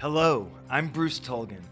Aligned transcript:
Hello, 0.00 0.48
I'm 0.70 0.90
Bruce 0.90 1.18
Tulgan, 1.18 1.64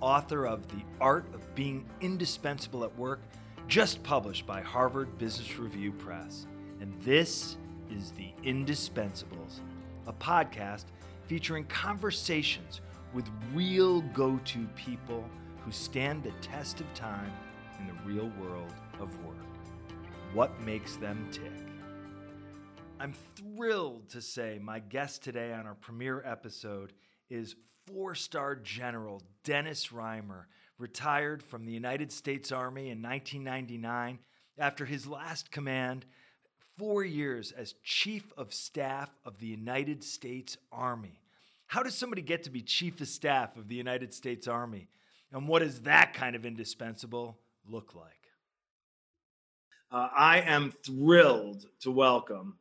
author 0.00 0.46
of 0.46 0.66
The 0.68 0.82
Art 1.02 1.26
of 1.34 1.54
Being 1.54 1.84
Indispensable 2.00 2.82
at 2.82 2.98
Work, 2.98 3.20
just 3.68 4.02
published 4.02 4.46
by 4.46 4.62
Harvard 4.62 5.18
Business 5.18 5.58
Review 5.58 5.92
Press. 5.92 6.46
And 6.80 6.98
this 7.02 7.58
is 7.90 8.12
The 8.12 8.32
Indispensables, 8.42 9.60
a 10.06 10.14
podcast 10.14 10.86
featuring 11.26 11.64
conversations 11.64 12.80
with 13.12 13.28
real 13.52 14.00
go 14.00 14.40
to 14.46 14.66
people 14.76 15.22
who 15.62 15.70
stand 15.70 16.22
the 16.22 16.32
test 16.40 16.80
of 16.80 16.86
time 16.94 17.30
in 17.80 17.86
the 17.86 18.14
real 18.14 18.32
world 18.40 18.72
of 18.98 19.14
work. 19.26 19.36
What 20.32 20.58
makes 20.62 20.96
them 20.96 21.28
tick? 21.30 21.52
I'm 22.98 23.12
thrilled 23.36 24.08
to 24.08 24.22
say 24.22 24.58
my 24.58 24.78
guest 24.78 25.22
today 25.22 25.52
on 25.52 25.66
our 25.66 25.74
premiere 25.74 26.22
episode 26.24 26.94
is 27.28 27.56
four 27.86 28.14
star 28.14 28.56
General 28.56 29.22
Dennis 29.44 29.88
Reimer, 29.88 30.44
retired 30.78 31.42
from 31.42 31.64
the 31.64 31.72
United 31.72 32.12
States 32.12 32.52
Army 32.52 32.90
in 32.90 33.02
1999 33.02 34.18
after 34.58 34.84
his 34.84 35.06
last 35.06 35.50
command, 35.50 36.04
four 36.76 37.04
years 37.04 37.52
as 37.52 37.74
Chief 37.82 38.32
of 38.36 38.52
Staff 38.52 39.10
of 39.24 39.38
the 39.38 39.46
United 39.46 40.02
States 40.02 40.56
Army. 40.72 41.20
How 41.66 41.82
does 41.82 41.94
somebody 41.94 42.22
get 42.22 42.44
to 42.44 42.50
be 42.50 42.62
Chief 42.62 43.00
of 43.00 43.08
Staff 43.08 43.56
of 43.56 43.68
the 43.68 43.74
United 43.74 44.12
States 44.14 44.46
Army? 44.46 44.88
And 45.32 45.48
what 45.48 45.60
does 45.60 45.80
that 45.80 46.14
kind 46.14 46.36
of 46.36 46.46
indispensable 46.46 47.38
look 47.68 47.94
like? 47.94 48.10
Uh, 49.90 50.08
I 50.16 50.40
am 50.40 50.72
thrilled 50.84 51.66
to 51.80 51.90
welcome 51.90 52.58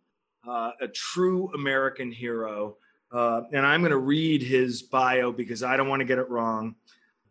uh, 0.47 0.71
a 0.81 0.87
true 0.87 1.49
American 1.53 2.11
hero. 2.11 2.77
Uh, 3.13 3.43
and 3.53 3.65
I'm 3.65 3.81
going 3.81 3.91
to 3.91 3.97
read 3.97 4.41
his 4.41 4.81
bio 4.81 5.31
because 5.31 5.61
I 5.61 5.77
don't 5.77 5.87
want 5.87 5.99
to 5.99 6.05
get 6.05 6.17
it 6.17 6.29
wrong. 6.29 6.75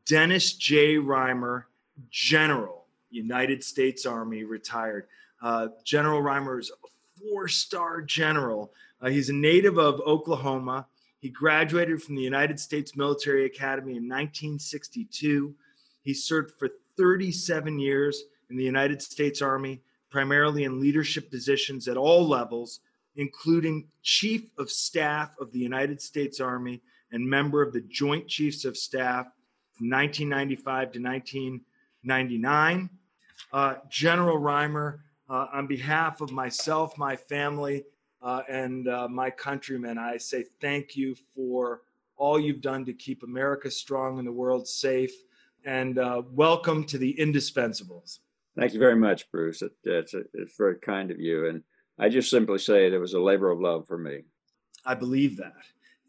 Dennis 0.07 0.53
J. 0.53 0.95
Reimer, 0.95 1.65
General, 2.11 2.87
United 3.11 3.65
States 3.65 4.07
Army, 4.07 4.45
retired. 4.45 5.09
Uh, 5.43 5.69
general 5.85 6.23
Reimer 6.23 6.61
is 6.61 6.71
a 6.71 6.89
four 7.21 7.49
star 7.49 8.01
general. 8.01 8.73
Uh, 9.01 9.09
he's 9.09 9.29
a 9.29 9.35
native 9.35 9.77
of 9.79 10.01
Oklahoma. 10.07 10.87
He 11.19 11.29
graduated 11.29 12.01
from 12.01 12.15
the 12.15 12.23
United 12.23 12.59
States 12.61 12.97
Military 12.97 13.45
Academy 13.45 13.97
in 13.97 14.09
1962. 14.09 15.55
He 16.03 16.15
served 16.15 16.53
for 16.59 16.69
37 16.97 17.79
years 17.79 18.23
in 18.51 18.57
the 18.57 18.65
United 18.65 19.03
States 19.03 19.43
Army, 19.43 19.81
primarily 20.11 20.65
in 20.65 20.81
leadership 20.81 21.31
positions 21.31 21.89
at 21.89 21.97
all 21.97 22.27
levels, 22.27 22.81
including 23.17 23.89
Chief 24.03 24.45
of 24.59 24.71
Staff 24.71 25.31
of 25.41 25.53
the 25.53 25.59
United 25.59 26.01
States 26.01 26.41
Army 26.41 26.81
and 27.13 27.29
member 27.29 27.63
of 27.63 27.73
the 27.73 27.83
Joint 27.83 28.27
Chiefs 28.27 28.65
of 28.65 28.77
Staff 28.77 29.27
from 29.73 29.91
1995 29.91 30.93
to 30.93 31.03
1999. 31.03 32.91
Uh, 33.53 33.75
General 33.89 34.39
Reimer, 34.39 35.01
uh, 35.29 35.47
on 35.53 35.67
behalf 35.67 36.21
of 36.21 36.31
myself, 36.31 36.97
my 36.97 37.17
family, 37.17 37.85
uh, 38.23 38.43
and 38.49 38.89
uh, 38.89 39.09
my 39.09 39.31
countrymen, 39.31 39.99
I 39.99 40.17
say 40.17 40.45
thank 40.61 40.97
you 40.97 41.17
for 41.35 41.83
all 42.17 42.39
you've 42.39 42.61
done 42.61 42.85
to 42.85 42.93
keep 42.93 43.23
America 43.23 43.71
strong 43.71 44.19
and 44.19 44.27
the 44.27 44.33
world 44.33 44.69
safe. 44.69 45.13
And 45.65 45.99
uh, 45.99 46.23
welcome 46.31 46.85
to 46.85 46.99
the 46.99 47.15
Indispensables. 47.19 48.21
Thank 48.57 48.75
you 48.75 48.79
very 48.79 48.97
much, 48.97 49.31
Bruce. 49.31 49.63
It, 49.63 49.73
it's, 49.85 50.15
it's 50.15 50.57
very 50.57 50.77
kind 50.77 51.11
of 51.11 51.19
you. 51.19 51.49
And 51.49 51.63
I 51.99 52.09
just 52.09 52.31
simply 52.31 52.59
say 52.59 52.87
it 52.87 52.99
was 52.99 53.15
a 53.15 53.21
labor 53.21 53.51
of 53.51 53.61
love 53.61 53.87
for 53.87 53.99
me. 53.99 54.23
I 54.85 54.95
believe 54.95 55.37
that. 55.37 55.55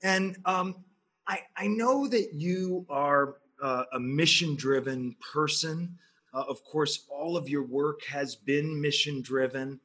And 0.02 0.38
um, 0.46 0.84
I, 1.28 1.42
I 1.56 1.68
know 1.68 2.08
that 2.08 2.34
you 2.34 2.86
are 2.90 3.36
uh, 3.62 3.84
a 3.94 4.00
mission 4.00 4.56
driven 4.56 5.16
person. 5.34 5.98
Uh, 6.34 6.44
of 6.48 6.64
course, 6.64 7.06
all 7.10 7.38
of 7.38 7.48
your 7.48 7.64
work 7.64 8.04
has 8.06 8.36
been 8.36 8.82
mission 8.82 9.22
driven 9.22 9.80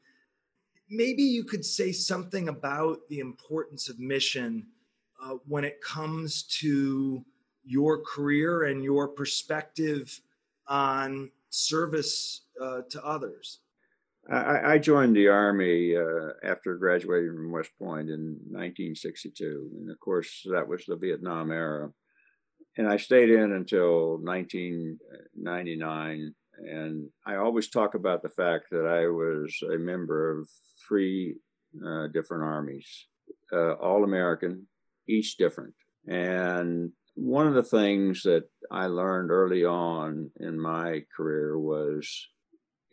maybe 0.91 1.23
you 1.23 1.45
could 1.45 1.65
say 1.65 1.93
something 1.93 2.49
about 2.49 3.01
the 3.09 3.21
importance 3.21 3.89
of 3.89 3.99
mission 3.99 4.67
uh, 5.23 5.35
when 5.47 5.65
it 5.65 5.81
comes 5.81 6.43
to 6.45 7.25
your 7.65 8.03
career 8.03 8.65
and 8.65 8.83
your 8.83 9.09
perspective 9.09 10.21
on 10.67 11.31
service 11.51 12.43
uh, 12.61 12.83
to 12.89 13.05
others. 13.05 13.61
I, 14.31 14.75
I, 14.75 14.79
joined 14.79 15.17
the 15.17 15.29
Army 15.29 15.97
uh, 15.97 16.33
after 16.45 16.77
graduating 16.77 17.35
from 17.35 17.51
West 17.51 17.71
Point 17.79 18.11
in 18.11 18.37
1962. 18.51 19.71
And 19.79 19.91
of 19.91 19.99
course, 20.01 20.47
that 20.51 20.69
was 20.69 20.85
the 20.87 20.97
Vietnam 20.97 21.51
era. 21.51 21.91
And 22.77 22.87
I 22.87 22.99
stayed 22.99 23.31
in 23.31 23.53
until 23.53 24.19
1999 24.19 26.35
and 26.59 27.09
I 27.27 27.37
always 27.37 27.69
talk 27.69 27.95
about 27.95 28.23
the 28.23 28.29
fact 28.29 28.67
that 28.71 28.87
I 28.87 29.07
was 29.07 29.57
a 29.73 29.79
member 29.79 30.39
of 30.39 30.49
three 30.87 31.37
uh, 31.85 32.09
different 32.09 32.45
armies, 32.45 33.07
uh, 33.53 33.75
all 33.75 34.05
American, 34.05 34.67
each 35.09 35.37
different. 35.37 35.75
And 36.07 36.93
one 37.15 37.47
of 37.47 37.55
the 37.55 37.63
things 37.63 38.23
that 38.23 38.45
I 38.71 38.87
learned 38.87 39.31
early 39.31 39.65
on 39.65 40.31
in 40.41 40.59
my 40.59 41.03
career 41.17 41.59
was 41.59 42.29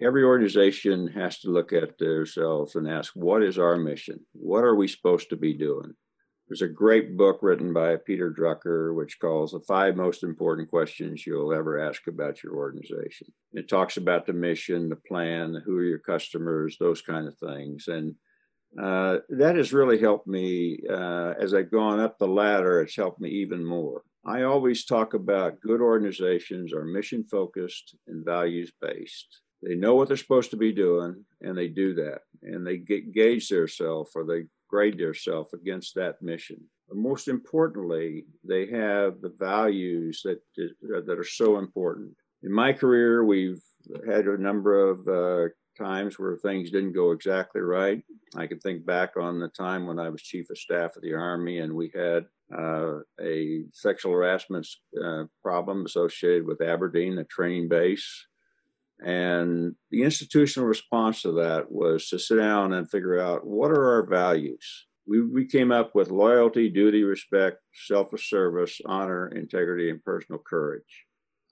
every 0.02 0.24
organization 0.24 1.08
has 1.08 1.40
to 1.40 1.50
look 1.50 1.74
at 1.74 1.98
themselves 1.98 2.76
and 2.76 2.90
ask, 2.90 3.14
what 3.16 3.44
is 3.44 3.58
our 3.58 3.78
mission? 3.78 4.20
What 4.34 4.64
are 4.64 4.76
we 4.76 4.88
supposed 4.88 5.30
to 5.30 5.38
be 5.38 5.54
doing? 5.54 5.94
There's 6.48 6.62
a 6.62 6.68
great 6.68 7.18
book 7.18 7.40
written 7.42 7.74
by 7.74 7.96
Peter 7.96 8.32
Drucker, 8.32 8.96
which 8.96 9.20
calls 9.20 9.52
the 9.52 9.62
five 9.62 9.96
most 9.96 10.24
important 10.24 10.70
questions 10.70 11.26
you'll 11.26 11.54
ever 11.54 11.80
ask 11.80 12.06
about 12.08 12.44
your 12.44 12.56
organization. 12.56 13.28
It 13.54 13.68
talks 13.68 13.98
about 13.98 14.28
the 14.28 14.34
mission, 14.34 14.90
the 14.90 14.96
plan, 14.96 15.60
who 15.66 15.78
are 15.78 15.84
your 15.84 16.00
customers, 16.00 16.78
those 16.80 17.02
kind 17.02 17.28
of 17.28 17.36
things. 17.40 17.88
And 17.88 18.14
uh, 18.80 19.20
that 19.30 19.56
has 19.56 19.74
really 19.74 20.00
helped 20.00 20.28
me 20.28 20.80
uh, 20.88 21.34
as 21.40 21.56
I've 21.56 21.72
gone 21.72 22.00
up 22.00 22.20
the 22.20 22.28
ladder. 22.28 22.82
It's 22.82 22.96
helped 22.96 23.22
me 23.22 23.30
even 23.30 23.66
more. 23.66 24.04
I 24.24 24.44
always 24.44 24.86
talk 24.86 25.16
about 25.16 25.62
good 25.62 25.82
organizations 25.82 26.74
are 26.74 26.84
mission 26.84 27.24
focused 27.24 27.96
and 28.08 28.24
values 28.26 28.72
based. 28.82 29.42
They 29.62 29.76
know 29.76 29.96
what 29.96 30.08
they're 30.08 30.18
supposed 30.18 30.52
to 30.52 30.58
be 30.58 30.72
doing, 30.72 31.26
and 31.42 31.58
they 31.58 31.68
do 31.68 31.94
that, 31.96 32.22
and 32.44 32.66
they 32.66 32.78
get, 32.78 33.14
gauge 33.14 33.48
themselves 33.48 34.12
or 34.16 34.26
they 34.26 34.44
grade 34.70 35.00
yourself 35.00 35.54
against 35.54 35.96
that 35.96 36.22
mission. 36.22 36.62
But 36.88 36.98
most 36.98 37.28
importantly, 37.28 38.26
they 38.44 38.68
have 38.68 39.22
the 39.22 39.34
values 39.40 40.22
that 40.24 40.40
that 40.58 41.20
are 41.20 41.24
so 41.24 41.58
important. 41.58 42.12
In 42.44 42.52
my 42.52 42.74
career, 42.74 43.24
we've 43.24 43.62
had 44.08 44.28
a 44.28 44.38
number 44.38 44.90
of 44.90 45.08
uh, 45.08 45.50
times 45.78 46.18
where 46.18 46.38
things 46.38 46.72
didn't 46.72 46.94
go 46.94 47.12
exactly 47.12 47.62
right. 47.62 48.04
I 48.36 48.48
can 48.48 48.60
think 48.60 48.86
back 48.86 49.18
on 49.18 49.40
the 49.40 49.50
time 49.50 49.88
when 49.88 50.00
I 50.00 50.10
was 50.10 50.22
chief 50.22 50.50
of 50.50 50.58
staff 50.58 50.96
of 50.96 51.02
the 51.02 51.14
Army 51.14 51.60
and 51.60 51.74
we 51.74 51.92
had 51.96 52.26
uh, 52.56 53.00
a 53.22 53.64
sexual 53.74 54.14
harassment 54.14 54.68
uh, 55.04 55.24
problem 55.42 55.86
associated 55.86 56.46
with 56.46 56.62
Aberdeen, 56.62 57.18
a 57.18 57.24
training 57.26 57.68
base. 57.68 58.28
And 59.04 59.76
the 59.92 60.04
institutional 60.04 60.68
response 60.68 61.22
to 61.24 61.34
that 61.34 61.72
was 61.72 62.08
to 62.10 62.20
sit 62.20 62.38
down 62.38 62.74
and 62.74 62.90
figure 62.90 63.20
out 63.20 63.46
what 63.46 63.72
are 63.72 63.94
our 63.96 64.06
values. 64.06 64.86
We, 65.08 65.22
we 65.22 65.46
came 65.46 65.72
up 65.72 65.94
with 65.94 66.10
loyalty, 66.10 66.70
duty, 66.70 67.04
respect, 67.04 67.58
selfless 67.74 68.30
service, 68.30 68.80
honor, 68.86 69.28
integrity, 69.28 69.90
and 69.90 70.04
personal 70.04 70.40
courage. 70.40 71.06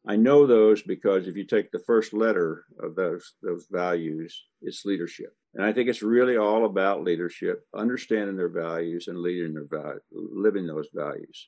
I 0.05 0.15
know 0.17 0.45
those 0.45 0.81
because 0.81 1.27
if 1.27 1.37
you 1.37 1.45
take 1.45 1.71
the 1.71 1.79
first 1.79 2.13
letter 2.13 2.65
of 2.81 2.95
those 2.95 3.35
those 3.41 3.67
values, 3.71 4.43
it's 4.61 4.83
leadership. 4.83 5.33
And 5.53 5.63
I 5.63 5.71
think 5.71 5.87
it's 5.87 6.01
really 6.01 6.35
all 6.35 6.65
about 6.65 7.03
leadership, 7.03 7.63
understanding 7.75 8.35
their 8.35 8.49
values 8.49 9.07
and 9.07 9.19
leading 9.19 9.53
their 9.53 9.67
value, 9.67 10.01
living 10.11 10.67
those 10.67 10.89
values. 10.93 11.47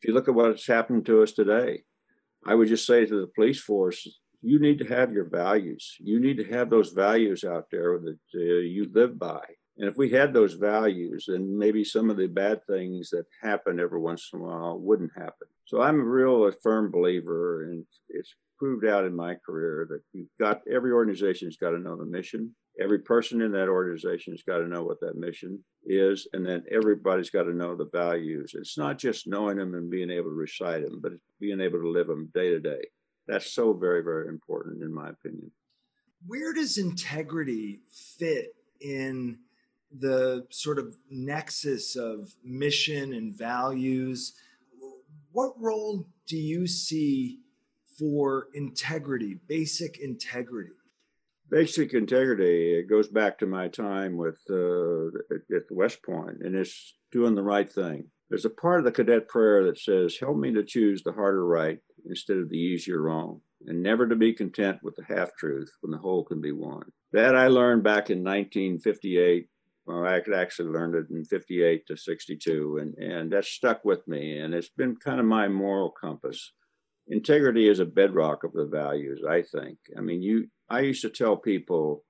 If 0.00 0.08
you 0.08 0.14
look 0.14 0.28
at 0.28 0.34
what's 0.34 0.66
happened 0.66 1.06
to 1.06 1.22
us 1.22 1.32
today, 1.32 1.82
I 2.46 2.54
would 2.54 2.68
just 2.68 2.86
say 2.86 3.06
to 3.06 3.20
the 3.20 3.32
police 3.34 3.60
force, 3.60 4.06
you 4.42 4.60
need 4.60 4.78
to 4.78 4.86
have 4.86 5.12
your 5.12 5.28
values. 5.28 5.96
You 5.98 6.20
need 6.20 6.36
to 6.38 6.44
have 6.52 6.70
those 6.70 6.90
values 6.90 7.44
out 7.44 7.66
there 7.70 7.98
that 7.98 8.18
uh, 8.34 8.60
you 8.60 8.90
live 8.94 9.18
by. 9.18 9.44
And 9.78 9.88
if 9.88 9.96
we 9.96 10.10
had 10.10 10.32
those 10.32 10.54
values, 10.54 11.26
then 11.28 11.58
maybe 11.58 11.84
some 11.84 12.08
of 12.08 12.16
the 12.16 12.28
bad 12.28 12.60
things 12.66 13.10
that 13.10 13.26
happen 13.42 13.78
every 13.78 14.00
once 14.00 14.30
in 14.32 14.40
a 14.40 14.42
while 14.42 14.78
wouldn't 14.78 15.12
happen. 15.14 15.48
So 15.66 15.82
I'm 15.82 16.00
a 16.00 16.04
real 16.04 16.46
a 16.46 16.52
firm 16.52 16.90
believer, 16.90 17.64
and 17.64 17.84
it's 18.08 18.34
proved 18.58 18.86
out 18.86 19.04
in 19.04 19.14
my 19.14 19.34
career 19.44 19.86
that 19.90 20.00
you've 20.12 20.28
got 20.40 20.62
every 20.72 20.92
organization's 20.92 21.58
got 21.58 21.70
to 21.70 21.78
know 21.78 21.96
the 21.96 22.06
mission. 22.06 22.54
Every 22.80 23.00
person 23.00 23.42
in 23.42 23.52
that 23.52 23.68
organization's 23.68 24.42
got 24.42 24.58
to 24.58 24.68
know 24.68 24.82
what 24.82 25.00
that 25.00 25.16
mission 25.16 25.62
is, 25.84 26.26
and 26.32 26.46
then 26.46 26.62
everybody's 26.70 27.30
got 27.30 27.44
to 27.44 27.54
know 27.54 27.76
the 27.76 27.88
values. 27.92 28.52
It's 28.54 28.78
not 28.78 28.98
just 28.98 29.26
knowing 29.26 29.58
them 29.58 29.74
and 29.74 29.90
being 29.90 30.10
able 30.10 30.30
to 30.30 30.36
recite 30.36 30.82
them, 30.82 31.00
but 31.02 31.12
being 31.40 31.60
able 31.60 31.80
to 31.80 31.88
live 31.88 32.06
them 32.06 32.30
day 32.34 32.50
to 32.50 32.60
day. 32.60 32.86
That's 33.26 33.50
so 33.52 33.72
very, 33.72 34.02
very 34.02 34.28
important, 34.28 34.82
in 34.82 34.92
my 34.92 35.10
opinion. 35.10 35.50
Where 36.26 36.52
does 36.52 36.78
integrity 36.78 37.80
fit 37.90 38.54
in 38.80 39.38
the 39.98 40.46
sort 40.50 40.78
of 40.78 40.96
nexus 41.10 41.96
of 41.96 42.34
mission 42.44 43.14
and 43.14 43.34
values? 43.34 44.34
what 45.36 45.52
role 45.60 46.08
do 46.26 46.38
you 46.38 46.66
see 46.66 47.40
for 47.98 48.48
integrity, 48.54 49.38
basic 49.46 49.98
integrity? 49.98 50.70
Basic 51.50 51.92
integrity, 51.92 52.78
it 52.78 52.88
goes 52.88 53.08
back 53.08 53.38
to 53.40 53.46
my 53.46 53.68
time 53.68 54.16
with 54.16 54.40
uh, 54.48 55.08
at 55.54 55.70
West 55.70 56.02
Point, 56.02 56.38
and 56.40 56.56
it's 56.56 56.96
doing 57.12 57.34
the 57.34 57.42
right 57.42 57.70
thing. 57.70 58.08
There's 58.28 58.44
a 58.44 58.50
part 58.50 58.80
of 58.80 58.84
the 58.84 58.92
cadet 58.92 59.28
prayer 59.28 59.64
that 59.64 59.78
says, 59.78 60.16
Help 60.18 60.36
me 60.36 60.52
to 60.52 60.64
choose 60.64 61.02
the 61.02 61.12
harder 61.12 61.46
right 61.46 61.78
instead 62.08 62.38
of 62.38 62.48
the 62.48 62.58
easier 62.58 63.00
wrong, 63.00 63.40
and 63.66 63.82
never 63.82 64.08
to 64.08 64.16
be 64.16 64.32
content 64.32 64.78
with 64.82 64.96
the 64.96 65.04
half 65.04 65.34
truth 65.36 65.70
when 65.80 65.92
the 65.92 65.98
whole 65.98 66.24
can 66.24 66.40
be 66.40 66.52
won. 66.52 66.82
That 67.12 67.36
I 67.36 67.48
learned 67.48 67.84
back 67.84 68.10
in 68.10 68.24
1958. 68.24 69.48
Well, 69.86 70.04
I 70.04 70.20
actually 70.34 70.70
learned 70.70 70.96
it 70.96 71.06
in 71.10 71.24
58 71.24 71.86
to 71.86 71.96
62, 71.96 72.78
and, 72.78 72.94
and 72.98 73.32
that 73.32 73.44
stuck 73.44 73.84
with 73.84 74.06
me, 74.08 74.38
and 74.38 74.52
it's 74.52 74.68
been 74.68 74.96
kind 74.96 75.20
of 75.20 75.26
my 75.26 75.46
moral 75.46 75.90
compass 75.90 76.52
integrity 77.08 77.68
is 77.68 77.78
a 77.78 77.84
bedrock 77.84 78.44
of 78.44 78.52
the 78.52 78.64
values 78.64 79.22
i 79.28 79.42
think 79.42 79.78
i 79.96 80.00
mean 80.00 80.22
you 80.22 80.48
i 80.68 80.80
used 80.80 81.02
to 81.02 81.10
tell 81.10 81.36
people 81.36 82.04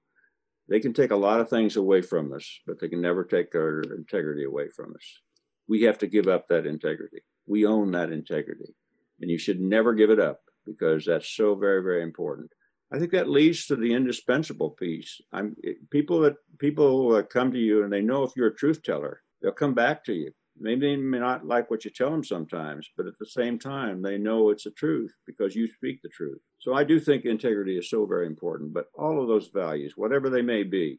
they 0.69 0.81
can 0.81 0.93
take 0.93 1.11
a 1.11 1.17
lot 1.17 1.41
of 1.41 1.49
things 1.49 1.77
away 1.77 2.01
from 2.01 2.33
us 2.33 2.61
but 2.67 2.81
they 2.81 2.89
can 2.89 3.01
never 3.01 3.25
take 3.25 3.55
our 3.55 3.83
integrity 3.97 4.45
away 4.45 4.69
from 4.75 4.91
us 4.95 5.21
we 5.69 5.83
have 5.83 5.99
to 5.99 6.07
give 6.07 6.29
up 6.29 6.49
that 6.49 6.67
integrity 6.67 7.23
we 7.47 7.67
own 7.67 7.91
that 7.93 8.13
integrity 8.13 8.75
and 9.21 9.31
you 9.31 9.39
should 9.39 9.61
never 9.61 9.95
give 9.95 10.11
it 10.11 10.21
up 10.21 10.41
because 10.65 11.05
that's 11.05 11.29
so 11.29 11.55
very 11.55 11.83
very 11.83 12.03
important 12.03 12.51
i 12.93 12.99
think 12.99 13.13
that 13.13 13.29
leads 13.29 13.67
to 13.67 13.77
the 13.77 13.93
indispensable 13.93 14.71
piece 14.71 15.21
i'm 15.33 15.57
people 15.91 16.21
that 16.21 16.37
people 16.59 17.23
come 17.25 17.53
to 17.53 17.59
you 17.59 17.85
and 17.85 17.93
they 17.93 18.03
know 18.03 18.23
if 18.23 18.33
you're 18.37 18.49
a 18.49 18.57
truth 18.57 18.83
teller 18.83 19.23
they'll 19.41 19.53
come 19.53 19.75
back 19.75 20.05
to 20.05 20.13
you 20.13 20.33
Maybe 20.59 20.81
they 20.81 20.97
may 20.97 21.19
not 21.19 21.47
like 21.47 21.71
what 21.71 21.85
you 21.85 21.91
tell 21.91 22.11
them 22.11 22.25
sometimes, 22.25 22.89
but 22.97 23.07
at 23.07 23.19
the 23.19 23.27
same 23.27 23.59
time, 23.59 24.01
they 24.01 24.17
know 24.17 24.51
it's 24.51 24.65
the 24.65 24.71
truth 24.71 25.15
because 25.27 25.55
you 25.55 25.69
speak 25.69 26.01
the 26.01 26.09
truth. 26.09 26.41
So 26.59 26.75
I 26.75 26.83
do 26.83 26.99
think 26.99 27.25
integrity 27.25 27.77
is 27.77 27.91
so 27.91 28.07
very 28.07 28.27
important, 28.27 28.73
but 28.73 28.87
all 28.95 29.21
of 29.21 29.29
those 29.29 29.49
values, 29.49 29.97
whatever 29.97 30.31
they 30.31 30.43
may 30.43 30.63
be. 30.63 30.99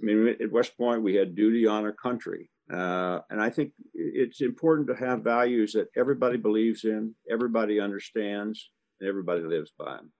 I 0.00 0.04
mean, 0.04 0.36
at 0.40 0.52
West 0.52 0.76
Point, 0.76 1.02
we 1.02 1.14
had 1.14 1.34
duty, 1.34 1.66
honor, 1.66 1.92
country. 1.92 2.50
Uh, 2.70 3.20
and 3.30 3.40
I 3.40 3.50
think 3.50 3.72
it's 3.94 4.40
important 4.40 4.88
to 4.88 4.94
have 4.94 5.22
values 5.22 5.72
that 5.72 5.88
everybody 5.96 6.36
believes 6.36 6.84
in, 6.84 7.14
everybody 7.30 7.80
understands, 7.80 8.70
and 9.00 9.08
everybody 9.08 9.42
lives 9.42 9.72
by 9.78 9.96
them. 9.96 10.12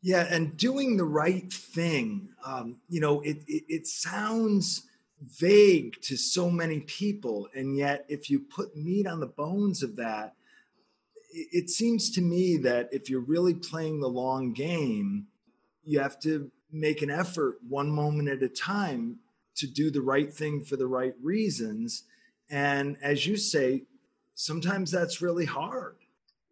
Yeah, 0.00 0.26
and 0.30 0.56
doing 0.56 0.96
the 0.96 1.04
right 1.04 1.52
thing, 1.52 2.28
um, 2.44 2.76
you 2.88 3.00
know, 3.00 3.20
it, 3.22 3.38
it, 3.48 3.64
it 3.68 3.86
sounds 3.86 4.84
vague 5.20 6.00
to 6.02 6.16
so 6.16 6.48
many 6.48 6.80
people. 6.80 7.48
And 7.54 7.76
yet, 7.76 8.04
if 8.08 8.30
you 8.30 8.40
put 8.40 8.76
meat 8.76 9.06
on 9.06 9.18
the 9.18 9.26
bones 9.26 9.82
of 9.82 9.96
that, 9.96 10.34
it 11.32 11.68
seems 11.68 12.10
to 12.10 12.20
me 12.20 12.56
that 12.58 12.88
if 12.92 13.10
you're 13.10 13.20
really 13.20 13.54
playing 13.54 14.00
the 14.00 14.08
long 14.08 14.52
game, 14.52 15.26
you 15.82 15.98
have 16.00 16.20
to 16.20 16.50
make 16.70 17.02
an 17.02 17.10
effort 17.10 17.58
one 17.66 17.90
moment 17.90 18.28
at 18.28 18.42
a 18.42 18.48
time 18.48 19.18
to 19.58 19.66
do 19.66 19.90
the 19.90 20.02
right 20.02 20.32
thing 20.32 20.62
for 20.62 20.76
the 20.76 20.86
right 20.86 21.14
reasons. 21.22 22.04
And 22.50 22.96
as 23.02 23.26
you 23.26 23.36
say, 23.36 23.84
sometimes 24.34 24.90
that's 24.90 25.20
really 25.20 25.44
hard. 25.44 25.96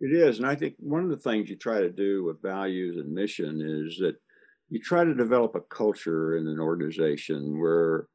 It 0.00 0.12
is. 0.12 0.38
And 0.38 0.46
I 0.46 0.54
think 0.54 0.74
one 0.78 1.04
of 1.04 1.10
the 1.10 1.16
things 1.16 1.48
you 1.48 1.56
try 1.56 1.80
to 1.80 1.90
do 1.90 2.24
with 2.24 2.42
values 2.42 2.96
and 2.98 3.12
mission 3.12 3.62
is 3.62 3.96
that 3.98 4.16
you 4.68 4.80
try 4.80 5.04
to 5.04 5.14
develop 5.14 5.54
a 5.54 5.60
culture 5.60 6.36
in 6.36 6.46
an 6.48 6.60
organization 6.60 7.58
where 7.60 8.08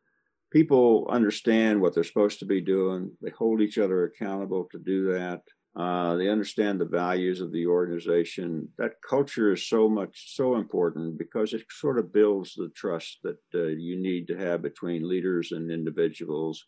people 0.52 1.08
understand 1.10 1.82
what 1.82 1.96
they're 1.96 2.04
supposed 2.04 2.40
to 2.40 2.46
be 2.46 2.62
doing. 2.62 3.12
They 3.22 3.32
hold 3.32 3.62
each 3.62 3.78
other 3.78 4.04
accountable 4.04 4.68
to 4.72 4.78
do 4.78 5.14
that. 5.14 5.42
Uh, 5.74 6.16
they 6.16 6.28
understand 6.28 6.80
the 6.80 6.86
values 6.86 7.40
of 7.40 7.52
the 7.54 7.66
organization. 7.66 8.68
That 8.78 9.02
culture 9.08 9.54
is 9.54 9.70
so 9.70 9.88
much 9.88 10.36
so 10.36 10.56
important 10.56 11.18
because 11.18 11.54
it 11.54 11.64
sort 11.72 11.98
of 11.98 12.12
builds 12.12 12.56
the 12.56 12.70
trust 12.76 13.20
that 13.24 13.40
uh, 13.56 13.68
you 13.68 13.98
need 13.98 14.28
to 14.28 14.38
have 14.38 14.62
between 14.62 15.08
leaders 15.08 15.54
and 15.54 15.72
individuals. 15.72 16.66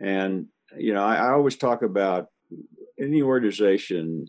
And 0.00 0.46
you 0.76 0.92
know, 0.92 1.04
I, 1.04 1.16
I 1.16 1.30
always 1.30 1.56
talk 1.56 1.82
about 1.82 2.26
any 3.00 3.22
organization. 3.22 4.26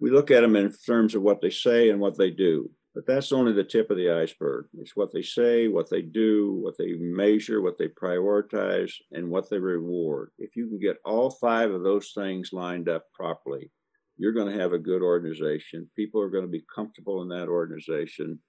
We 0.00 0.10
look 0.10 0.30
at 0.30 0.42
them 0.42 0.54
in 0.54 0.72
terms 0.86 1.16
of 1.16 1.22
what 1.22 1.40
they 1.40 1.50
say 1.50 1.90
and 1.90 2.00
what 2.00 2.16
they 2.16 2.30
do. 2.30 2.70
But 2.94 3.06
that's 3.06 3.32
only 3.32 3.52
the 3.52 3.64
tip 3.64 3.90
of 3.90 3.96
the 3.96 4.10
iceberg. 4.10 4.66
It's 4.78 4.96
what 4.96 5.12
they 5.12 5.22
say, 5.22 5.68
what 5.68 5.88
they 5.90 6.02
do, 6.02 6.58
what 6.62 6.76
they 6.78 6.94
measure, 6.98 7.62
what 7.62 7.78
they 7.78 7.88
prioritize, 7.88 8.92
and 9.12 9.30
what 9.30 9.48
they 9.48 9.58
reward. 9.58 10.30
If 10.38 10.56
you 10.56 10.68
can 10.68 10.78
get 10.78 10.96
all 11.04 11.30
five 11.30 11.70
of 11.70 11.82
those 11.82 12.12
things 12.16 12.50
lined 12.52 12.88
up 12.88 13.04
properly, 13.14 13.70
you're 14.16 14.32
going 14.32 14.52
to 14.52 14.60
have 14.60 14.72
a 14.72 14.78
good 14.78 15.02
organization. 15.02 15.88
People 15.94 16.20
are 16.20 16.30
going 16.30 16.44
to 16.44 16.50
be 16.50 16.64
comfortable 16.74 17.22
in 17.22 17.28
that 17.28 17.48
organization. 17.48 18.40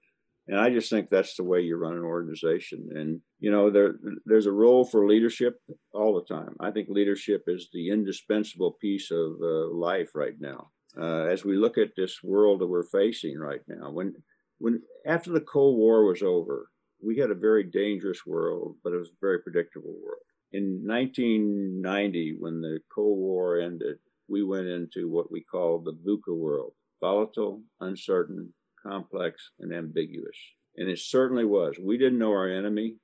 And 0.48 0.60
I 0.60 0.72
just 0.72 0.90
think 0.90 1.10
that's 1.10 1.36
the 1.36 1.44
way 1.44 1.62
you 1.62 1.78
run 1.78 1.94
an 1.94 2.04
organization. 2.04 2.90
And, 2.96 3.22
you 3.40 3.52
know, 3.52 3.70
there, 3.70 4.00
there's 4.26 4.48
a 4.48 4.52
role 4.52 4.84
for 4.84 5.08
leadership 5.08 5.58
all 5.94 6.16
the 6.16 6.34
time. 6.34 6.56
I 6.60 6.72
think 6.72 6.90
leadership 6.90 7.44
is 7.46 7.70
the 7.72 7.92
indispensable 7.92 8.78
piece 8.82 9.12
of 9.12 9.34
uh, 9.44 9.68
life 9.72 10.10
right 10.16 10.34
now. 10.40 10.72
Uh, 11.00 11.26
as 11.26 11.46
we 11.46 11.56
look 11.56 11.78
at 11.78 11.92
this 11.96 12.24
world 12.24 12.62
that 12.62 12.68
we're 12.68 12.82
facing 12.82 13.38
right 13.38 13.62
now, 13.68 13.92
when 13.92 14.16
when 14.60 14.82
after 15.06 15.32
the 15.32 15.42
Cold 15.42 15.78
War 15.78 16.06
was 16.06 16.22
over, 16.22 16.70
we 17.02 17.18
had 17.18 17.32
a 17.32 17.36
very 17.36 17.64
dangerous 17.64 18.26
world, 18.26 18.76
but 18.84 18.94
it 18.94 18.98
was 18.98 19.10
a 19.10 19.22
very 19.22 19.40
predictable 19.40 19.96
world. 20.04 20.22
In 20.52 20.86
1990, 20.86 22.36
when 22.40 22.60
the 22.60 22.80
Cold 22.94 23.18
War 23.18 23.60
ended, 23.60 24.00
we 24.28 24.44
went 24.44 24.68
into 24.68 25.10
what 25.10 25.32
we 25.32 25.42
call 25.42 25.80
the 25.80 25.94
VUCA 25.94 26.36
world 26.36 26.74
volatile, 27.00 27.62
uncertain, 27.80 28.54
complex, 28.86 29.52
and 29.60 29.74
ambiguous. 29.74 30.38
And 30.76 30.90
it 30.90 31.00
certainly 31.00 31.46
was. 31.46 31.78
We 31.82 31.98
didn't 31.98 32.20
know 32.20 32.32
our 32.32 32.50
enemy. 32.50 32.98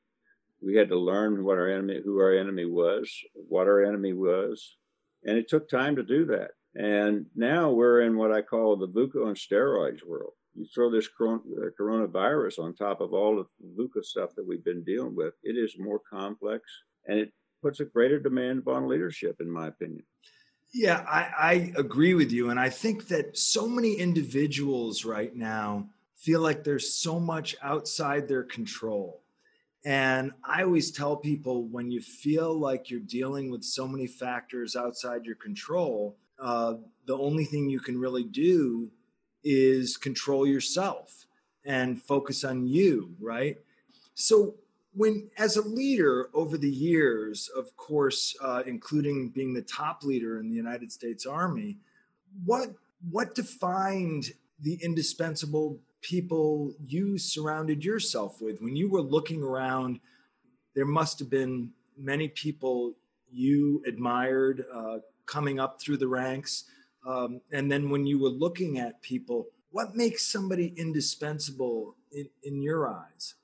We 0.61 0.75
had 0.75 0.89
to 0.89 0.99
learn 0.99 1.45
what 1.45 1.57
our 1.57 1.69
enemy, 1.69 2.01
who 2.03 2.19
our 2.19 2.33
enemy 2.33 2.65
was, 2.65 3.09
what 3.33 3.67
our 3.67 3.85
enemy 3.85 4.11
was. 4.11 4.75
And 5.23 5.37
it 5.37 5.47
took 5.47 5.69
time 5.69 5.95
to 5.95 6.03
do 6.03 6.25
that. 6.25 6.51
And 6.75 7.27
now 7.35 7.71
we're 7.71 8.01
in 8.01 8.17
what 8.17 8.33
I 8.33 8.41
call 8.41 8.75
the 8.75 8.87
VUCA 8.87 9.25
on 9.25 9.35
steroids 9.35 10.05
world 10.05 10.33
you 10.55 10.65
throw 10.73 10.89
this 10.89 11.09
coronavirus 11.19 12.59
on 12.59 12.73
top 12.73 13.01
of 13.01 13.13
all 13.13 13.35
the 13.35 13.83
VUCA 13.83 14.03
stuff 14.03 14.31
that 14.35 14.47
we've 14.47 14.63
been 14.63 14.83
dealing 14.83 15.15
with, 15.15 15.33
it 15.43 15.53
is 15.53 15.75
more 15.77 15.99
complex 15.99 16.63
and 17.07 17.19
it 17.19 17.33
puts 17.61 17.79
a 17.79 17.85
greater 17.85 18.19
demand 18.19 18.59
upon 18.59 18.87
leadership, 18.87 19.37
in 19.39 19.49
my 19.49 19.67
opinion. 19.67 20.03
Yeah, 20.73 21.05
I, 21.07 21.31
I 21.37 21.73
agree 21.77 22.13
with 22.13 22.31
you. 22.31 22.49
And 22.49 22.59
I 22.59 22.69
think 22.69 23.07
that 23.07 23.37
so 23.37 23.67
many 23.67 23.93
individuals 23.93 25.05
right 25.05 25.35
now 25.35 25.89
feel 26.15 26.41
like 26.41 26.63
there's 26.63 26.93
so 26.93 27.19
much 27.19 27.55
outside 27.61 28.27
their 28.27 28.43
control. 28.43 29.21
And 29.85 30.31
I 30.43 30.63
always 30.63 30.91
tell 30.91 31.15
people 31.15 31.67
when 31.67 31.91
you 31.91 32.01
feel 32.01 32.57
like 32.57 32.89
you're 32.89 32.99
dealing 32.99 33.51
with 33.51 33.63
so 33.63 33.87
many 33.87 34.07
factors 34.07 34.75
outside 34.75 35.25
your 35.25 35.35
control, 35.35 36.17
uh, 36.39 36.75
the 37.05 37.17
only 37.17 37.45
thing 37.45 37.69
you 37.69 37.79
can 37.79 37.97
really 37.97 38.23
do 38.23 38.89
is 39.45 39.95
control 39.95 40.45
yourself 40.45 41.27
and 41.63 42.01
focus 42.01 42.43
on 42.43 42.67
you, 42.67 43.15
right? 43.21 43.57
So, 44.15 44.55
when 44.93 45.29
as 45.37 45.57
a 45.57 45.61
leader 45.61 46.29
over 46.33 46.57
the 46.57 46.69
years, 46.69 47.49
of 47.49 47.75
course, 47.75 48.35
uh, 48.41 48.63
including 48.65 49.29
being 49.29 49.53
the 49.53 49.61
top 49.61 50.03
leader 50.03 50.39
in 50.39 50.49
the 50.49 50.55
United 50.55 50.91
States 50.91 51.25
Army, 51.25 51.77
what 52.45 52.73
what 53.11 53.35
defined 53.35 54.31
the 54.61 54.79
indispensable 54.81 55.79
people 56.01 56.73
you 56.87 57.17
surrounded 57.17 57.83
yourself 57.83 58.41
with 58.41 58.61
when 58.61 58.75
you 58.75 58.89
were 58.89 59.01
looking 59.01 59.43
around? 59.43 59.99
There 60.75 60.85
must 60.85 61.19
have 61.19 61.29
been 61.29 61.71
many 61.97 62.29
people 62.29 62.93
you 63.31 63.83
admired 63.85 64.65
uh, 64.73 64.99
coming 65.25 65.59
up 65.59 65.81
through 65.81 65.97
the 65.97 66.07
ranks 66.07 66.65
um, 67.05 67.41
and 67.51 67.71
then 67.71 67.89
when 67.89 68.05
you 68.05 68.19
were 68.19 68.29
looking 68.29 68.79
at 68.79 69.01
people, 69.01 69.47
what 69.71 69.95
makes 69.95 70.25
somebody 70.25 70.73
indispensable 70.77 71.95
in, 72.11 72.29
in 72.43 72.61
your 72.61 72.87
eyes? 72.87 73.35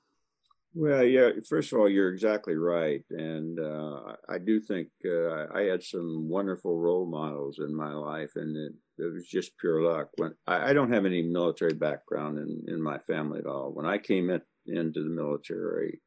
Well, 0.74 1.04
yeah, 1.04 1.30
first 1.46 1.72
of 1.72 1.78
all, 1.78 1.88
you're 1.88 2.12
exactly 2.12 2.54
right. 2.54 3.04
And 3.10 3.60
uh, 3.60 4.14
I 4.28 4.38
do 4.38 4.58
think 4.58 4.88
uh, 5.04 5.46
I 5.54 5.62
had 5.62 5.82
some 5.82 6.30
wonderful 6.30 6.78
role 6.78 7.04
models 7.04 7.58
in 7.58 7.74
my 7.74 7.92
life, 7.92 8.32
and 8.36 8.56
it, 8.56 8.72
it 8.98 9.12
was 9.12 9.26
just 9.26 9.58
pure 9.58 9.82
luck. 9.82 10.08
When 10.16 10.34
I, 10.46 10.70
I, 10.70 10.72
don't 10.72 10.92
have 10.92 11.04
any 11.04 11.22
military 11.22 11.74
background 11.74 12.38
in, 12.38 12.64
in 12.72 12.82
my 12.82 12.98
family 12.98 13.40
at 13.40 13.46
all. 13.46 13.70
When 13.70 13.84
I 13.84 13.98
came 13.98 14.30
in, 14.30 14.40
into 14.66 15.02
the 15.02 15.10
military, 15.10 16.00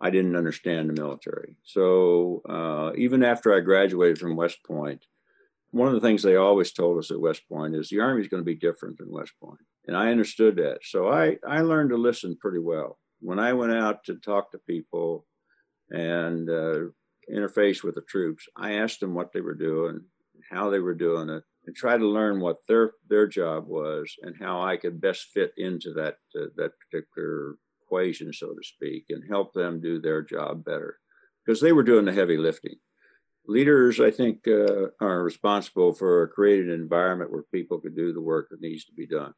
I 0.00 0.10
didn't 0.10 0.36
understand 0.36 0.90
the 0.90 1.02
military. 1.02 1.56
So 1.64 2.42
uh, 2.48 2.92
even 2.96 3.24
after 3.24 3.52
I 3.52 3.60
graduated 3.60 4.18
from 4.18 4.36
West 4.36 4.58
Point, 4.64 5.06
one 5.74 5.88
of 5.88 5.94
the 5.94 6.00
things 6.00 6.22
they 6.22 6.36
always 6.36 6.72
told 6.72 6.98
us 6.98 7.10
at 7.10 7.20
West 7.20 7.42
Point 7.48 7.74
is 7.74 7.88
the 7.88 7.98
Army 7.98 8.22
is 8.22 8.28
going 8.28 8.40
to 8.40 8.44
be 8.44 8.54
different 8.54 8.96
than 8.96 9.10
West 9.10 9.32
Point. 9.42 9.58
And 9.88 9.96
I 9.96 10.12
understood 10.12 10.54
that. 10.56 10.78
So 10.84 11.08
I, 11.08 11.36
I 11.46 11.62
learned 11.62 11.90
to 11.90 11.96
listen 11.96 12.38
pretty 12.40 12.60
well. 12.60 12.98
When 13.18 13.40
I 13.40 13.54
went 13.54 13.72
out 13.72 14.04
to 14.04 14.14
talk 14.14 14.52
to 14.52 14.58
people 14.68 15.26
and 15.90 16.48
uh, 16.48 16.90
interface 17.28 17.82
with 17.82 17.96
the 17.96 18.04
troops, 18.08 18.44
I 18.56 18.74
asked 18.74 19.00
them 19.00 19.14
what 19.14 19.32
they 19.32 19.40
were 19.40 19.56
doing, 19.56 20.02
how 20.48 20.70
they 20.70 20.78
were 20.78 20.94
doing 20.94 21.28
it, 21.28 21.42
and 21.66 21.74
try 21.74 21.96
to 21.96 22.06
learn 22.06 22.38
what 22.38 22.58
their 22.68 22.92
their 23.08 23.26
job 23.26 23.66
was 23.66 24.14
and 24.22 24.36
how 24.38 24.62
I 24.62 24.76
could 24.76 25.00
best 25.00 25.26
fit 25.34 25.52
into 25.56 25.92
that 25.94 26.18
uh, 26.40 26.50
that 26.56 26.72
particular 26.78 27.56
equation, 27.82 28.32
so 28.32 28.48
to 28.48 28.62
speak, 28.62 29.06
and 29.10 29.24
help 29.28 29.52
them 29.52 29.80
do 29.80 30.00
their 30.00 30.22
job 30.22 30.64
better 30.64 31.00
because 31.44 31.60
they 31.60 31.72
were 31.72 31.82
doing 31.82 32.04
the 32.04 32.12
heavy 32.12 32.36
lifting. 32.36 32.76
Leaders, 33.46 34.00
I 34.00 34.10
think, 34.10 34.48
uh, 34.48 34.88
are 35.00 35.22
responsible 35.22 35.92
for 35.92 36.28
creating 36.28 36.70
an 36.70 36.80
environment 36.80 37.30
where 37.30 37.42
people 37.52 37.78
can 37.78 37.94
do 37.94 38.12
the 38.12 38.20
work 38.20 38.48
that 38.50 38.60
needs 38.60 38.84
to 38.86 38.92
be 38.92 39.06
done. 39.06 39.34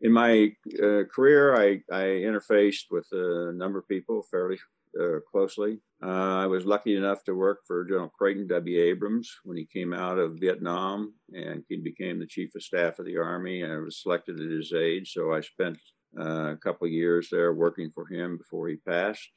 In 0.00 0.12
my 0.12 0.52
uh, 0.82 1.04
career, 1.12 1.56
I, 1.56 1.80
I 1.92 2.02
interfaced 2.02 2.86
with 2.90 3.06
a 3.12 3.52
number 3.52 3.78
of 3.78 3.88
people 3.88 4.22
fairly 4.30 4.58
uh, 5.00 5.20
closely. 5.30 5.80
Uh, 6.02 6.38
I 6.38 6.46
was 6.46 6.64
lucky 6.64 6.96
enough 6.96 7.24
to 7.24 7.34
work 7.34 7.60
for 7.66 7.84
General 7.84 8.08
Creighton 8.08 8.46
W. 8.48 8.80
Abrams 8.80 9.30
when 9.44 9.56
he 9.56 9.66
came 9.66 9.92
out 9.92 10.18
of 10.18 10.38
Vietnam 10.38 11.14
and 11.32 11.64
he 11.68 11.76
became 11.76 12.18
the 12.18 12.26
chief 12.26 12.54
of 12.54 12.62
staff 12.62 12.98
of 12.98 13.06
the 13.06 13.18
Army. 13.18 13.64
I 13.64 13.76
was 13.76 14.02
selected 14.02 14.40
at 14.40 14.50
his 14.50 14.72
age, 14.72 15.12
so 15.12 15.32
I 15.32 15.40
spent 15.40 15.78
uh, 16.18 16.52
a 16.52 16.56
couple 16.56 16.86
years 16.86 17.28
there 17.30 17.52
working 17.52 17.90
for 17.94 18.06
him 18.06 18.38
before 18.38 18.68
he 18.68 18.76
passed. 18.76 19.30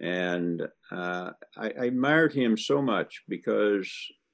And 0.00 0.62
uh, 0.92 1.30
I, 1.56 1.72
I 1.80 1.84
admired 1.86 2.32
him 2.32 2.56
so 2.56 2.80
much 2.80 3.22
because 3.28 3.90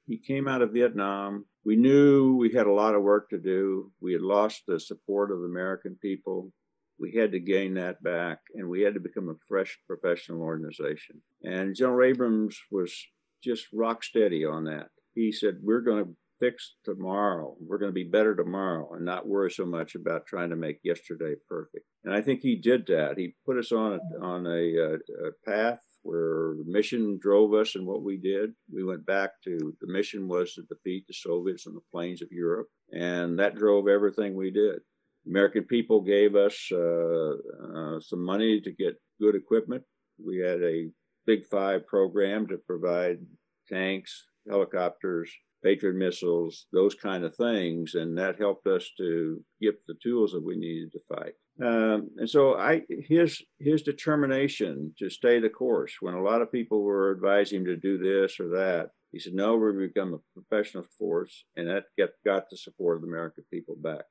he 0.07 0.19
came 0.19 0.47
out 0.47 0.63
of 0.63 0.73
Vietnam. 0.73 1.47
We 1.65 1.77
knew 1.77 2.37
we 2.37 2.53
had 2.53 2.67
a 2.67 2.73
lot 2.73 2.95
of 2.95 3.03
work 3.03 3.31
to 3.31 3.39
do. 3.39 3.91
We 4.01 4.13
had 4.13 4.23
lost 4.23 4.63
the 4.67 4.79
support 4.79 5.31
of 5.31 5.41
the 5.41 5.47
American 5.47 5.97
people. 6.01 6.53
We 6.99 7.13
had 7.13 7.33
to 7.33 7.41
gain 7.41 7.75
that 7.75 8.03
back, 8.03 8.39
and 8.55 8.69
we 8.69 8.83
had 8.83 8.95
to 8.95 9.01
become 9.01 9.29
a 9.29 9.41
fresh 9.49 9.79
professional 9.87 10.43
organization. 10.43 11.23
And 11.43 11.75
General 11.75 12.09
Abrams 12.09 12.57
was 12.71 12.95
just 13.43 13.67
rock 13.73 14.05
steady 14.05 14.45
on 14.45 14.65
that. 14.65 14.89
He 15.15 15.33
said, 15.33 15.59
We're 15.63 15.81
going 15.81 16.05
to 16.05 16.17
fix 16.41 16.75
tomorrow. 16.85 17.57
We're 17.61 17.79
going 17.79 17.91
to 17.91 17.95
be 17.95 18.05
better 18.05 18.35
tomorrow 18.35 18.93
and 18.95 19.05
not 19.05 19.27
worry 19.27 19.51
so 19.51 19.65
much 19.65 19.95
about 19.95 20.27
trying 20.27 20.51
to 20.51 20.57
make 20.57 20.79
yesterday 20.83 21.35
perfect. 21.49 21.87
And 22.05 22.15
I 22.15 22.21
think 22.21 22.41
he 22.41 22.57
did 22.57 22.87
that. 22.89 23.19
He 23.19 23.35
put 23.47 23.59
us 23.59 23.73
on 23.73 23.99
a, 23.99 24.25
on 24.25 24.47
a, 24.47 24.51
a, 24.51 24.95
a 25.29 25.33
path 25.47 25.81
where 26.03 26.55
the 26.59 26.65
mission 26.67 27.19
drove 27.21 27.55
us 27.55 27.75
and 27.75 27.87
what 27.87 28.03
we 28.03 28.19
did. 28.19 28.51
We 28.73 28.85
went 28.85 29.07
back 29.07 29.31
to 29.45 29.75
the 29.81 29.93
mission 29.93 30.29
was 30.29 30.55
to 30.55 30.63
defeat 30.63 31.07
the 31.09 31.15
Soviets 31.15 31.67
on 31.67 31.75
the 31.75 31.81
plains 31.91 32.21
of 32.21 32.29
Europe, 32.31 32.69
and 32.93 33.39
that 33.39 33.57
drove 33.57 33.89
everything 33.89 34.35
we 34.35 34.51
did. 34.51 34.81
American 35.27 35.65
people 35.65 36.03
gave 36.03 36.37
us 36.37 36.69
uh, 36.71 36.77
uh, 36.77 38.01
some 38.01 38.23
money 38.23 38.61
to 38.61 38.71
get 38.71 39.01
good 39.19 39.35
equipment. 39.35 39.83
We 40.23 40.39
had 40.39 40.63
a 40.63 40.91
Big 41.27 41.47
Five 41.47 41.87
program 41.87 42.47
to 42.49 42.59
provide 42.59 43.19
tanks, 43.67 44.27
helicopters, 44.47 45.33
Patriot 45.65 45.97
missiles, 45.97 46.67
those 46.73 46.95
kind 46.95 47.25
of 47.25 47.35
things, 47.35 47.95
and 47.95 48.17
that 48.19 48.39
helped 48.39 48.67
us 48.67 48.91
to 48.99 49.43
get 49.61 49.75
the 49.87 49.95
tools 50.03 50.33
that 50.33 50.45
we 50.45 50.57
needed 50.57 50.93
to 50.93 51.01
fight. 51.09 51.33
Um, 51.63 52.11
and 52.19 52.29
so, 52.29 52.57
I 52.57 52.83
his 52.89 53.43
his 53.59 53.83
determination 53.83 54.95
to 54.99 55.09
stay 55.09 55.41
the 55.41 55.49
course 55.49 55.95
when 56.01 56.15
a 56.15 56.23
lot 56.23 56.43
of 56.43 56.53
people 56.53 56.83
were 56.83 57.15
advising 57.15 57.61
him 57.61 57.67
to 57.67 57.77
do 57.77 57.97
this 57.97 58.39
or 58.39 58.49
that, 58.51 58.91
he 59.13 59.19
said, 59.19 59.35
"No, 59.35 59.57
we're 59.57 59.73
going 59.73 59.89
to 59.89 59.95
become 59.95 60.15
a 60.15 60.41
professional 60.41 60.85
force," 60.99 61.45
and 61.57 61.69
that 61.69 61.85
get, 61.97 62.11
got 62.25 62.51
the 62.51 62.57
support 62.57 62.97
of 62.97 63.03
the 63.03 63.09
American 63.09 63.45
people 63.53 63.77
back. 63.77 64.05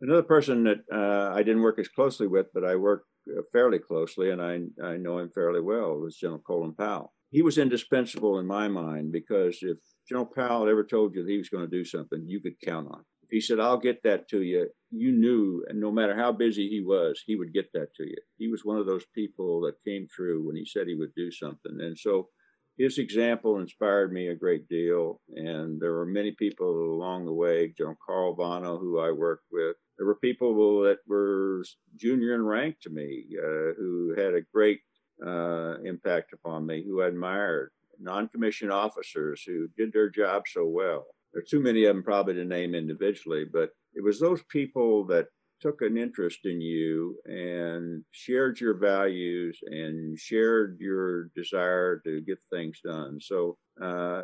Another 0.00 0.24
person 0.24 0.64
that 0.64 0.80
uh, 0.92 1.32
I 1.32 1.44
didn't 1.44 1.62
work 1.62 1.78
as 1.78 1.88
closely 1.88 2.26
with, 2.26 2.46
but 2.52 2.64
I 2.64 2.74
worked 2.74 3.06
uh, 3.30 3.42
fairly 3.52 3.78
closely, 3.78 4.30
and 4.30 4.42
I 4.42 4.54
I 4.84 4.96
know 4.96 5.18
him 5.18 5.30
fairly 5.32 5.60
well, 5.60 5.94
was 5.94 6.16
General 6.16 6.40
Colin 6.40 6.74
Powell. 6.74 7.14
He 7.32 7.42
was 7.42 7.56
indispensable 7.56 8.38
in 8.38 8.46
my 8.46 8.68
mind 8.68 9.10
because 9.10 9.58
if 9.62 9.78
General 10.06 10.26
Powell 10.26 10.68
ever 10.68 10.84
told 10.84 11.14
you 11.14 11.22
that 11.22 11.30
he 11.30 11.38
was 11.38 11.48
going 11.48 11.68
to 11.68 11.78
do 11.78 11.84
something, 11.84 12.24
you 12.26 12.40
could 12.40 12.60
count 12.60 12.88
on. 12.90 13.04
If 13.22 13.30
he 13.30 13.40
said, 13.40 13.58
"I'll 13.58 13.78
get 13.78 14.02
that 14.02 14.28
to 14.28 14.42
you," 14.42 14.68
you 14.90 15.12
knew, 15.12 15.64
and 15.66 15.80
no 15.80 15.90
matter 15.90 16.14
how 16.14 16.32
busy 16.32 16.68
he 16.68 16.82
was, 16.82 17.22
he 17.26 17.34
would 17.34 17.54
get 17.54 17.72
that 17.72 17.94
to 17.96 18.04
you. 18.04 18.18
He 18.36 18.48
was 18.48 18.66
one 18.66 18.78
of 18.78 18.86
those 18.86 19.06
people 19.14 19.62
that 19.62 19.82
came 19.82 20.06
through 20.14 20.46
when 20.46 20.56
he 20.56 20.66
said 20.66 20.86
he 20.86 20.94
would 20.94 21.14
do 21.14 21.30
something, 21.30 21.80
and 21.80 21.98
so 21.98 22.28
his 22.76 22.98
example 22.98 23.58
inspired 23.58 24.12
me 24.12 24.28
a 24.28 24.34
great 24.34 24.68
deal. 24.68 25.20
And 25.34 25.80
there 25.80 25.92
were 25.92 26.06
many 26.06 26.32
people 26.32 26.94
along 26.94 27.26
the 27.26 27.32
way. 27.32 27.72
General 27.76 27.96
Carl 28.04 28.36
Vuono, 28.36 28.78
who 28.78 28.98
I 28.98 29.10
worked 29.10 29.46
with. 29.50 29.76
There 29.98 30.06
were 30.06 30.16
people 30.16 30.82
that 30.82 30.98
were 31.06 31.64
junior 31.96 32.34
in 32.34 32.44
rank 32.44 32.76
to 32.82 32.90
me, 32.90 33.26
uh, 33.38 33.74
who 33.78 34.14
had 34.16 34.34
a 34.34 34.46
great 34.54 34.80
uh, 35.26 35.78
impact 35.84 36.32
upon 36.32 36.66
me, 36.66 36.84
who 36.84 37.02
I 37.02 37.08
admired 37.08 37.70
non-commissioned 38.00 38.72
officers 38.72 39.42
who 39.46 39.68
did 39.76 39.92
their 39.92 40.10
job 40.10 40.42
so 40.46 40.66
well. 40.66 41.06
There 41.32 41.40
are 41.40 41.46
too 41.48 41.60
many 41.60 41.84
of 41.84 41.94
them 41.94 42.02
probably 42.02 42.34
to 42.34 42.44
name 42.44 42.74
individually, 42.74 43.44
but 43.50 43.70
it 43.94 44.02
was 44.02 44.18
those 44.18 44.42
people 44.44 45.04
that 45.06 45.26
took 45.60 45.80
an 45.80 45.96
interest 45.96 46.40
in 46.44 46.60
you 46.60 47.16
and 47.24 48.04
shared 48.10 48.60
your 48.60 48.74
values 48.74 49.60
and 49.64 50.18
shared 50.18 50.76
your 50.80 51.26
desire 51.36 52.00
to 52.04 52.20
get 52.22 52.38
things 52.50 52.80
done. 52.84 53.20
So 53.20 53.56
uh, 53.80 54.22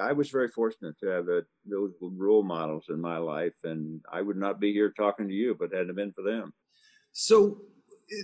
I 0.00 0.12
was 0.12 0.30
very 0.30 0.48
fortunate 0.48 0.98
to 0.98 1.06
have 1.06 1.28
a, 1.28 1.42
those 1.64 1.92
role 2.00 2.42
models 2.42 2.86
in 2.88 3.00
my 3.00 3.18
life, 3.18 3.54
and 3.62 4.00
I 4.12 4.20
would 4.20 4.36
not 4.36 4.58
be 4.58 4.72
here 4.72 4.90
talking 4.90 5.28
to 5.28 5.34
you 5.34 5.52
if 5.52 5.62
it 5.62 5.76
hadn't 5.76 5.94
been 5.94 6.12
for 6.12 6.22
them. 6.22 6.52
So 7.12 7.62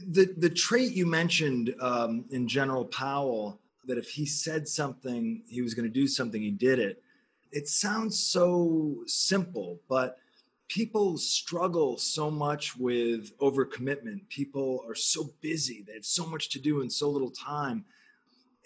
the 0.08 0.34
the 0.36 0.50
trait 0.50 0.92
you 0.92 1.06
mentioned 1.06 1.74
um, 1.80 2.24
in 2.30 2.48
General 2.48 2.84
Powell 2.84 3.60
that 3.86 3.98
if 3.98 4.08
he 4.08 4.26
said 4.26 4.66
something, 4.66 5.42
he 5.48 5.62
was 5.62 5.74
going 5.74 5.88
to 5.88 5.92
do 5.92 6.08
something, 6.08 6.42
he 6.42 6.50
did 6.50 6.78
it. 6.78 7.02
It 7.52 7.68
sounds 7.68 8.18
so 8.18 9.04
simple, 9.06 9.80
but 9.88 10.18
people 10.68 11.16
struggle 11.16 11.96
so 11.96 12.30
much 12.30 12.76
with 12.76 13.36
overcommitment. 13.38 14.28
People 14.28 14.84
are 14.88 14.94
so 14.94 15.30
busy, 15.40 15.84
they 15.86 15.94
have 15.94 16.04
so 16.04 16.26
much 16.26 16.48
to 16.50 16.58
do 16.58 16.80
in 16.80 16.90
so 16.90 17.08
little 17.08 17.30
time. 17.30 17.84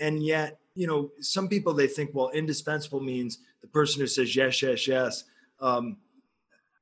And 0.00 0.24
yet, 0.24 0.58
you 0.74 0.86
know, 0.86 1.10
some 1.20 1.48
people 1.48 1.74
they 1.74 1.86
think, 1.86 2.10
well, 2.14 2.30
indispensable 2.30 3.00
means 3.00 3.38
the 3.60 3.68
person 3.68 4.00
who 4.00 4.06
says 4.06 4.34
yes, 4.34 4.62
yes, 4.62 4.88
yes. 4.88 5.24
Um, 5.60 5.98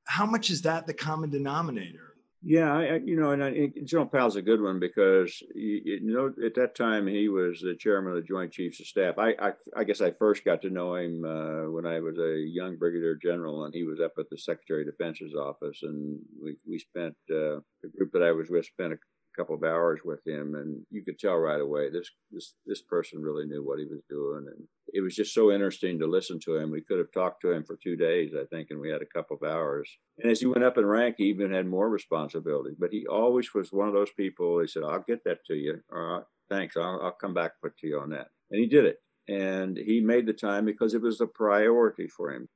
how 0.05 0.25
much 0.25 0.49
is 0.49 0.61
that 0.61 0.87
the 0.87 0.93
common 0.93 1.29
denominator? 1.29 2.08
Yeah, 2.41 2.73
I, 2.73 2.95
you 3.03 3.19
know, 3.19 3.31
and 3.31 3.43
I, 3.43 3.67
General 3.83 4.07
Powell's 4.07 4.37
a 4.37 4.41
good 4.41 4.61
one 4.61 4.79
because 4.79 5.43
you, 5.53 5.81
you, 5.83 5.99
know 6.01 6.31
at 6.45 6.55
that 6.55 6.73
time 6.73 7.05
he 7.05 7.27
was 7.27 7.59
the 7.59 7.75
chairman 7.75 8.13
of 8.13 8.15
the 8.15 8.27
Joint 8.27 8.53
Chiefs 8.53 8.79
of 8.79 8.87
Staff. 8.87 9.15
I 9.17 9.31
I, 9.31 9.51
I 9.75 9.83
guess 9.83 9.99
I 9.99 10.11
first 10.11 10.45
got 10.45 10.61
to 10.61 10.69
know 10.69 10.95
him 10.95 11.25
uh, 11.25 11.69
when 11.69 11.85
I 11.85 11.99
was 11.99 12.17
a 12.17 12.37
young 12.39 12.77
brigadier 12.77 13.15
general, 13.21 13.65
and 13.65 13.73
he 13.73 13.83
was 13.83 13.99
up 13.99 14.13
at 14.17 14.29
the 14.31 14.37
Secretary 14.37 14.83
of 14.83 14.87
Defense's 14.87 15.35
office, 15.35 15.79
and 15.83 16.19
we 16.41 16.55
we 16.65 16.79
spent 16.79 17.15
uh, 17.29 17.59
the 17.83 17.89
group 17.97 18.11
that 18.13 18.23
I 18.23 18.31
was 18.31 18.49
with 18.49 18.65
spent 18.65 18.93
a 18.93 18.97
couple 19.35 19.55
of 19.55 19.63
hours 19.63 20.01
with 20.03 20.19
him, 20.25 20.55
and 20.55 20.81
you 20.89 21.03
could 21.03 21.19
tell 21.19 21.35
right 21.35 21.61
away 21.61 21.89
this 21.89 22.09
this 22.31 22.53
this 22.65 22.81
person 22.81 23.21
really 23.21 23.45
knew 23.45 23.65
what 23.65 23.79
he 23.79 23.85
was 23.85 24.01
doing, 24.09 24.45
and 24.47 24.67
it 24.93 25.01
was 25.01 25.15
just 25.15 25.33
so 25.33 25.51
interesting 25.51 25.99
to 25.99 26.07
listen 26.07 26.39
to 26.45 26.55
him. 26.55 26.71
We 26.71 26.81
could 26.81 26.97
have 26.97 27.11
talked 27.13 27.41
to 27.41 27.51
him 27.51 27.63
for 27.63 27.77
two 27.81 27.95
days, 27.95 28.31
I 28.35 28.45
think, 28.45 28.67
and 28.69 28.79
we 28.79 28.89
had 28.89 29.01
a 29.01 29.17
couple 29.17 29.37
of 29.37 29.49
hours. 29.49 29.89
And 30.17 30.31
as 30.31 30.39
he 30.39 30.45
went 30.45 30.63
up 30.63 30.77
in 30.77 30.85
rank, 30.85 31.15
he 31.17 31.25
even 31.25 31.53
had 31.53 31.67
more 31.67 31.89
responsibility. 31.89 32.75
But 32.77 32.91
he 32.91 33.05
always 33.07 33.53
was 33.53 33.71
one 33.71 33.87
of 33.87 33.93
those 33.93 34.11
people. 34.15 34.59
He 34.59 34.67
said, 34.67 34.83
"I'll 34.83 35.03
get 35.07 35.23
that 35.25 35.39
to 35.47 35.55
you. 35.55 35.79
All 35.93 35.99
right, 35.99 36.23
thanks. 36.49 36.75
I'll, 36.77 36.99
I'll 37.01 37.17
come 37.19 37.33
back 37.33 37.53
put 37.61 37.77
to 37.79 37.87
you 37.87 37.99
on 37.99 38.09
that." 38.11 38.27
And 38.51 38.59
he 38.59 38.67
did 38.67 38.85
it, 38.85 38.97
and 39.27 39.77
he 39.77 40.01
made 40.01 40.25
the 40.25 40.33
time 40.33 40.65
because 40.65 40.93
it 40.93 41.01
was 41.01 41.21
a 41.21 41.27
priority 41.27 42.07
for 42.07 42.31
him. 42.31 42.49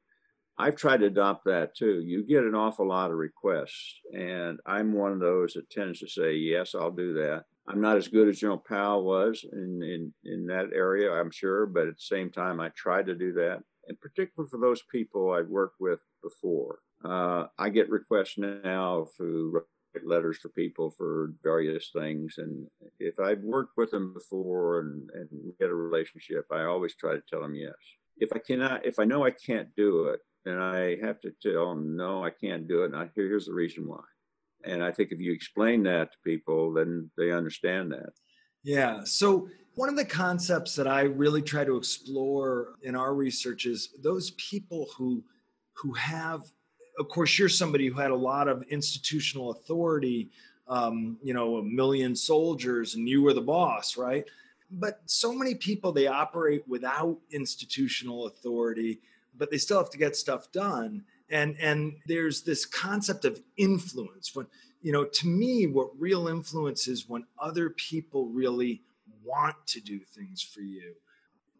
I've 0.58 0.76
tried 0.76 0.98
to 1.02 1.08
adopt 1.08 1.46
that 1.46 1.76
too. 1.76 2.02
You 2.06 2.24
get 2.24 2.44
an 2.44 2.56
awful 2.56 2.88
lot 2.88 3.12
of 3.12 3.18
requests, 3.18 4.00
and 4.14 4.60
I'm 4.66 4.94
one 4.94 5.12
of 5.12 5.20
those 5.20 5.54
that 5.54 5.70
tends 5.70 6.00
to 6.00 6.08
say, 6.08 6.34
"Yes, 6.36 6.76
I'll 6.76 6.92
do 6.92 7.14
that." 7.16 7.46
I'm 7.68 7.82
not 7.82 7.98
as 7.98 8.08
good 8.08 8.28
as 8.28 8.40
General 8.40 8.58
Powell 8.58 9.06
was 9.06 9.46
in, 9.52 9.82
in, 9.82 10.14
in 10.26 10.46
that 10.48 10.72
area, 10.76 11.12
I'm 11.12 11.32
sure, 11.32 11.66
but 11.66 11.88
at 11.88 11.96
the 11.96 12.02
same 12.02 12.30
time, 12.30 12.60
I 12.60 12.70
tried 12.70 13.06
to 13.06 13.16
do 13.16 13.32
that. 13.34 13.64
And 13.88 14.00
particularly 14.02 14.50
for 14.50 14.60
those 14.60 14.82
people 14.92 15.32
I've 15.32 15.48
worked 15.48 15.80
with 15.80 16.00
before. 16.22 16.80
Uh, 17.04 17.48
I 17.58 17.70
get 17.70 17.90
requests 17.90 18.38
now 18.38 19.08
to 19.18 19.52
write 19.54 20.06
letters 20.06 20.38
for 20.38 20.50
people 20.50 20.90
for 20.90 21.34
various 21.44 21.90
things. 21.96 22.36
And 22.38 22.68
if 23.00 23.20
I've 23.20 23.42
worked 23.42 23.78
with 23.78 23.92
them 23.92 24.14
before 24.14 24.80
and, 24.80 25.10
and 25.14 25.30
get 25.60 25.70
a 25.70 25.76
relationship, 25.76 26.46
I 26.52 26.64
always 26.64 26.96
try 26.96 27.14
to 27.14 27.22
tell 27.30 27.42
them 27.42 27.56
yes. 27.56 27.74
If 28.18 28.30
I 28.34 28.40
cannot, 28.40 28.86
if 28.86 29.00
I 29.00 29.06
know 29.06 29.26
I 29.26 29.32
can't 29.32 29.70
do 29.76 30.06
it, 30.06 30.20
then 30.46 30.60
I 30.60 30.98
have 31.02 31.22
to 31.22 31.32
tell 31.42 31.70
them, 31.70 31.96
no, 31.96 32.24
I 32.24 32.30
can't 32.30 32.68
do 32.68 32.84
it. 32.84 32.88
And 32.88 32.96
I, 32.96 33.10
here's 33.16 33.46
the 33.46 33.54
reason 33.54 33.88
why. 33.88 34.04
And 34.66 34.84
I 34.84 34.92
think 34.92 35.12
if 35.12 35.20
you 35.20 35.34
explain 35.34 35.84
that 35.84 36.12
to 36.12 36.18
people, 36.26 36.74
then 36.74 37.10
they 37.18 37.32
understand 37.32 37.92
that. 37.92 38.12
Yeah. 38.64 39.02
So, 39.04 39.50
one 39.76 39.90
of 39.90 39.98
the 39.98 40.06
concepts 40.06 40.76
that 40.76 40.88
I 40.88 41.02
really 41.02 41.42
try 41.42 41.66
to 41.66 41.78
explore 41.78 42.76
in 42.84 42.96
our 42.96 43.16
research 43.16 43.66
is 43.66 43.90
those 44.02 44.32
people 44.32 44.88
who 44.96 45.24
who 45.74 45.94
have 45.94 46.44
of 47.00 47.10
course 47.10 47.38
you're 47.40 47.50
somebody 47.50 47.88
who 47.88 48.00
had 48.00 48.12
a 48.12 48.16
lot 48.16 48.48
of 48.48 48.64
institutional 48.70 49.52
authority 49.52 50.30
um, 50.68 51.18
you 51.24 51.34
know 51.34 51.58
a 51.58 51.64
million 51.64 52.16
soldiers 52.16 52.96
and 52.96 53.10
you 53.10 53.24
were 53.24 53.34
the 53.34 53.42
boss 53.42 53.98
right 53.98 54.26
but 54.70 55.02
so 55.06 55.34
many 55.34 55.56
people 55.56 55.92
they 55.92 56.08
operate 56.08 56.64
without 56.68 57.18
institutional 57.32 58.28
authority 58.28 59.00
but 59.38 59.52
they 59.52 59.58
still 59.58 59.78
have 59.78 59.90
to 59.92 59.98
get 59.98 60.16
stuff 60.16 60.52
done. 60.52 61.04
And 61.30 61.58
and 61.60 61.94
there's 62.08 62.44
this 62.44 62.66
concept 62.66 63.26
of 63.26 63.42
influence 63.58 64.36
when 64.36 64.48
you 64.82 64.92
know 64.92 65.06
to 65.06 65.28
me 65.28 65.68
what 65.68 65.90
real 65.98 66.28
influence 66.28 66.88
is 66.88 67.08
when 67.08 67.26
other 67.40 67.70
people 67.72 68.28
really 68.28 68.82
want 69.24 69.56
to 69.68 69.80
do 69.80 70.00
things 70.00 70.42
for 70.42 70.62
you. 70.62 70.94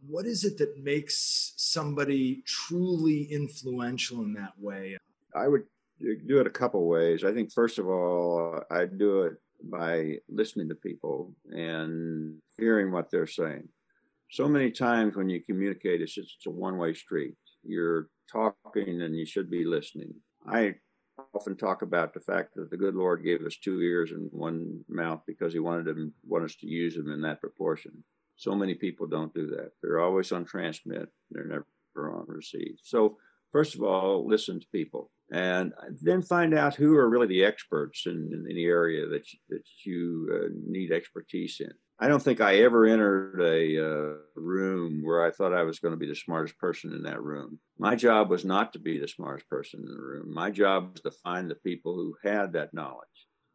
What 0.08 0.26
is 0.26 0.44
it 0.44 0.58
that 0.58 0.84
makes 0.84 1.54
somebody 1.56 2.44
truly 2.46 3.24
influential 3.24 4.22
in 4.22 4.34
that 4.34 4.52
way? 4.60 4.98
I 5.34 5.48
would 5.48 5.64
do 6.00 6.40
it 6.40 6.48
a 6.48 6.52
couple 6.52 6.86
ways. 6.88 7.24
I 7.24 7.34
think 7.34 7.52
first 7.52 7.80
of 7.80 7.88
all 7.88 8.62
i 8.70 8.86
do 8.86 9.24
it 9.24 9.34
by 9.64 10.18
listening 10.28 10.68
to 10.68 10.76
people 10.76 11.34
and 11.52 12.38
hearing 12.58 12.92
what 12.92 13.10
they're 13.10 13.28
saying. 13.28 13.70
So 14.30 14.48
many 14.48 14.72
times 14.72 15.16
when 15.16 15.30
you 15.30 15.42
communicate 15.42 16.02
it's 16.02 16.16
just 16.16 16.46
a 16.48 16.50
one-way 16.50 16.94
street 16.94 17.36
you're 17.64 18.10
talking 18.32 19.02
and 19.02 19.16
you 19.16 19.26
should 19.26 19.50
be 19.50 19.66
listening. 19.66 20.14
I 20.48 20.76
often 21.34 21.56
talk 21.56 21.82
about 21.82 22.14
the 22.14 22.20
fact 22.20 22.56
that 22.56 22.70
the 22.70 22.78
good 22.78 22.96
Lord 22.96 23.24
gave 23.24 23.46
us 23.46 23.58
two 23.58 23.82
ears 23.82 24.12
and 24.12 24.30
one 24.32 24.84
mouth 24.90 25.22
because 25.28 25.54
He 25.54 25.60
wanted 25.60 25.86
them, 25.86 26.14
want 26.26 26.46
us 26.46 26.56
to 26.58 26.68
use 26.68 26.96
them 26.96 27.12
in 27.12 27.22
that 27.22 27.42
proportion. 27.42 28.04
So 28.36 28.56
many 28.56 28.74
people 28.74 29.08
don't 29.08 29.34
do 29.34 29.48
that. 29.48 29.72
They're 29.82 30.00
always 30.00 30.32
on 30.32 30.46
transmit. 30.46 31.10
They're 31.32 31.46
never 31.46 31.66
on 32.12 32.26
receive. 32.28 32.78
So 32.84 33.18
first 33.52 33.76
of 33.76 33.84
all, 33.84 34.28
listen 34.28 34.60
to 34.60 34.66
people, 34.72 35.12
and 35.32 35.72
then 36.02 36.22
find 36.22 36.54
out 36.54 36.76
who 36.76 36.96
are 36.96 37.10
really 37.10 37.28
the 37.28 37.46
experts 37.46 38.04
in, 38.06 38.30
in 38.34 38.56
the 38.56 38.66
area 38.66 39.08
that 39.08 39.32
you, 39.32 39.40
that 39.50 39.64
you 39.86 40.30
uh, 40.34 40.48
need 40.68 40.92
expertise 40.92 41.58
in. 41.60 41.72
I 42.00 42.08
don't 42.08 42.22
think 42.22 42.42
I 42.42 42.58
ever 42.58 42.86
entered 42.86 43.40
a 43.40 43.78
uh, 43.78 44.14
room 44.36 45.02
where 45.04 45.24
I 45.24 45.32
thought 45.32 45.54
I 45.54 45.64
was 45.64 45.80
going 45.80 45.94
to 45.94 45.98
be 45.98 46.08
the 46.08 46.16
smartest 46.16 46.58
person 46.58 46.92
in 46.92 47.04
that 47.04 47.22
room. 47.22 47.60
My 47.78 47.96
job 47.96 48.30
was 48.30 48.44
not 48.44 48.74
to 48.74 48.80
be 48.80 48.98
the 48.98 49.08
smartest 49.08 49.48
person 49.48 49.82
in 49.82 49.94
the 49.94 50.02
room. 50.02 50.34
My 50.34 50.50
job 50.50 50.92
was 50.94 51.02
to 51.02 51.20
find 51.24 51.50
the 51.50 51.56
people 51.56 51.94
who 51.94 52.16
had 52.24 52.54
that 52.54 52.74
knowledge. 52.74 53.08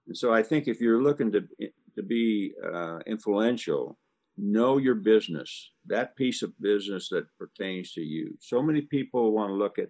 And 0.06 0.16
so 0.16 0.32
I 0.32 0.42
think 0.42 0.66
if 0.66 0.80
you're 0.80 1.02
looking 1.02 1.32
to 1.32 1.42
to 1.96 2.02
be 2.02 2.52
uh, 2.64 3.00
influential, 3.06 3.98
know 4.36 4.78
your 4.78 4.94
business, 4.94 5.72
that 5.86 6.16
piece 6.16 6.42
of 6.42 6.58
business 6.60 7.08
that 7.08 7.26
pertains 7.38 7.92
to 7.92 8.00
you. 8.00 8.36
So 8.40 8.62
many 8.62 8.82
people 8.82 9.32
want 9.32 9.50
to 9.50 9.54
look 9.54 9.78
at 9.78 9.88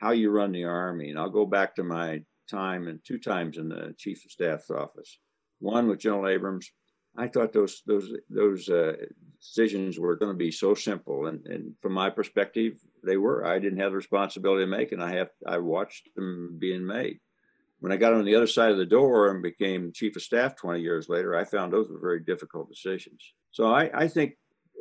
how 0.00 0.12
you 0.12 0.30
run 0.30 0.52
the 0.52 0.64
army, 0.64 1.10
and 1.10 1.18
I'll 1.18 1.30
go 1.30 1.44
back 1.44 1.74
to 1.74 1.82
my 1.82 2.22
time 2.48 2.86
and 2.86 3.00
two 3.04 3.18
times 3.18 3.58
in 3.58 3.68
the 3.68 3.94
chief 3.98 4.24
of 4.24 4.30
staff's 4.30 4.70
office. 4.70 5.18
One 5.58 5.88
with 5.88 5.98
General 5.98 6.28
Abrams, 6.28 6.70
I 7.18 7.26
thought 7.26 7.52
those 7.52 7.82
those 7.84 8.10
those 8.30 8.68
uh, 8.68 8.94
decisions 9.40 9.98
were 9.98 10.16
going 10.16 10.32
to 10.32 10.38
be 10.38 10.52
so 10.52 10.74
simple, 10.74 11.26
and, 11.26 11.44
and 11.46 11.74
from 11.82 11.92
my 11.92 12.10
perspective, 12.10 12.78
they 13.04 13.16
were. 13.16 13.44
I 13.44 13.58
didn't 13.58 13.80
have 13.80 13.90
the 13.90 13.96
responsibility 13.96 14.62
to 14.62 14.70
make, 14.70 14.92
and 14.92 15.02
I 15.02 15.14
have 15.16 15.30
I 15.46 15.58
watched 15.58 16.08
them 16.14 16.56
being 16.58 16.86
made. 16.86 17.18
When 17.80 17.92
I 17.92 17.96
got 17.96 18.12
on 18.12 18.24
the 18.24 18.34
other 18.34 18.46
side 18.46 18.70
of 18.70 18.78
the 18.78 18.86
door 18.86 19.30
and 19.30 19.42
became 19.42 19.92
chief 19.92 20.16
of 20.16 20.22
staff 20.22 20.56
20 20.56 20.80
years 20.80 21.08
later, 21.08 21.36
I 21.36 21.44
found 21.44 21.72
those 21.72 21.88
were 21.88 22.00
very 22.00 22.20
difficult 22.20 22.68
decisions. 22.68 23.20
So 23.52 23.72
I, 23.72 23.90
I 23.94 24.08
think 24.08 24.34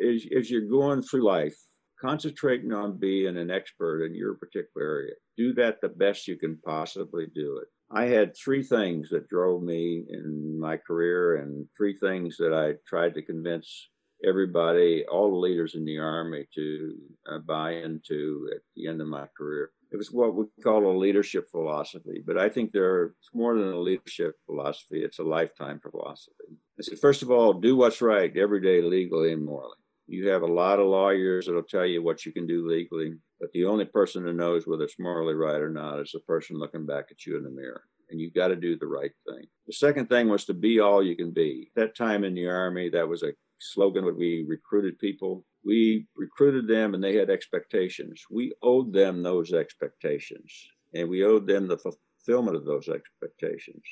as, 0.04 0.26
as 0.36 0.50
you're 0.50 0.62
going 0.62 1.04
through 1.04 1.24
life, 1.24 1.56
concentrating 2.00 2.74
on 2.74 2.98
being 2.98 3.38
an 3.38 3.52
expert 3.52 4.04
in 4.04 4.16
your 4.16 4.36
particular 4.36 4.86
area, 4.86 5.14
do 5.36 5.54
that 5.54 5.80
the 5.80 5.90
best 5.90 6.28
you 6.28 6.38
can 6.38 6.58
possibly 6.66 7.28
do 7.34 7.58
it. 7.58 7.68
I 7.92 8.06
had 8.06 8.36
three 8.36 8.64
things 8.64 9.10
that 9.10 9.30
drove 9.30 9.64
me 9.64 10.04
in 10.10 10.60
my 10.60 10.78
career, 10.78 11.38
and 11.38 11.68
three 11.78 11.96
things 11.96 12.38
that 12.38 12.54
I 12.54 12.76
tried 12.88 13.14
to 13.14 13.22
convince 13.22 13.90
everybody, 14.28 15.06
all 15.10 15.30
the 15.30 15.38
leaders 15.38 15.76
in 15.76 15.86
the 15.86 15.98
Army, 16.00 16.46
to 16.56 16.96
uh, 17.32 17.40
buy 17.40 17.74
into 17.74 18.50
at 18.54 18.62
the 18.76 18.88
end 18.88 19.02
of 19.02 19.08
my 19.08 19.28
career. 19.38 19.72
It 19.92 19.98
was 19.98 20.12
what 20.12 20.36
we 20.36 20.46
call 20.62 20.86
a 20.86 20.98
leadership 20.98 21.50
philosophy, 21.50 22.22
but 22.26 22.38
I 22.38 22.50
think 22.50 22.72
there's 22.72 23.14
more 23.34 23.58
than 23.58 23.72
a 23.72 23.80
leadership 23.80 24.36
philosophy, 24.46 25.04
it's 25.04 25.20
a 25.20 25.24
lifetime 25.24 25.80
philosophy. 25.80 26.58
I 26.78 26.82
said, 26.82 27.00
first 27.00 27.22
of 27.22 27.32
all, 27.32 27.54
do 27.54 27.78
what's 27.78 28.02
right 28.02 28.36
every 28.36 28.62
day, 28.62 28.82
legally 28.82 29.32
and 29.32 29.46
morally. 29.46 29.78
You 30.08 30.30
have 30.30 30.42
a 30.42 30.48
lot 30.48 30.80
of 30.80 30.88
lawyers 30.88 31.46
that'll 31.46 31.64
tell 31.64 31.86
you 31.86 32.04
what 32.04 32.26
you 32.26 32.34
can 32.34 32.48
do 32.48 32.68
legally. 32.68 33.14
But 33.40 33.52
the 33.52 33.66
only 33.66 33.86
person 33.86 34.24
who 34.24 34.34
knows 34.34 34.66
whether 34.66 34.84
it's 34.84 35.00
morally 35.00 35.36
right 35.36 35.62
or 35.62 35.70
not 35.70 36.00
is 36.00 36.12
the 36.12 36.20
person 36.22 36.58
looking 36.58 36.86
back 36.86 37.06
at 37.12 37.26
you 37.26 37.38
in 37.38 37.44
the 37.44 37.50
mirror. 37.50 37.84
And 38.10 38.20
you've 38.20 38.34
got 38.34 38.48
to 38.48 38.56
do 38.56 38.78
the 38.78 38.88
right 38.88 39.12
thing. 39.28 39.46
The 39.68 39.74
second 39.74 40.08
thing 40.08 40.30
was 40.30 40.46
to 40.46 40.54
be 40.54 40.80
all 40.80 41.04
you 41.04 41.16
can 41.16 41.32
be. 41.32 41.72
That 41.76 41.96
time 41.96 42.24
in 42.24 42.34
the 42.34 42.48
Army, 42.48 42.90
that 42.90 43.08
was 43.08 43.24
a 43.24 43.34
slogan 43.60 44.06
when 44.06 44.18
we 44.18 44.46
recruited 44.48 44.98
people. 44.98 45.46
We 45.66 46.08
recruited 46.16 46.68
them 46.68 46.94
and 46.94 47.04
they 47.04 47.16
had 47.16 47.30
expectations. 47.30 48.24
We 48.32 48.54
owed 48.64 48.94
them 48.94 49.22
those 49.22 49.54
expectations 49.54 50.52
and 50.94 51.10
we 51.10 51.24
owed 51.24 51.48
them 51.48 51.68
the 51.68 51.78
fulfillment 51.78 52.56
of 52.56 52.66
those 52.66 52.88
expectations. 52.88 53.84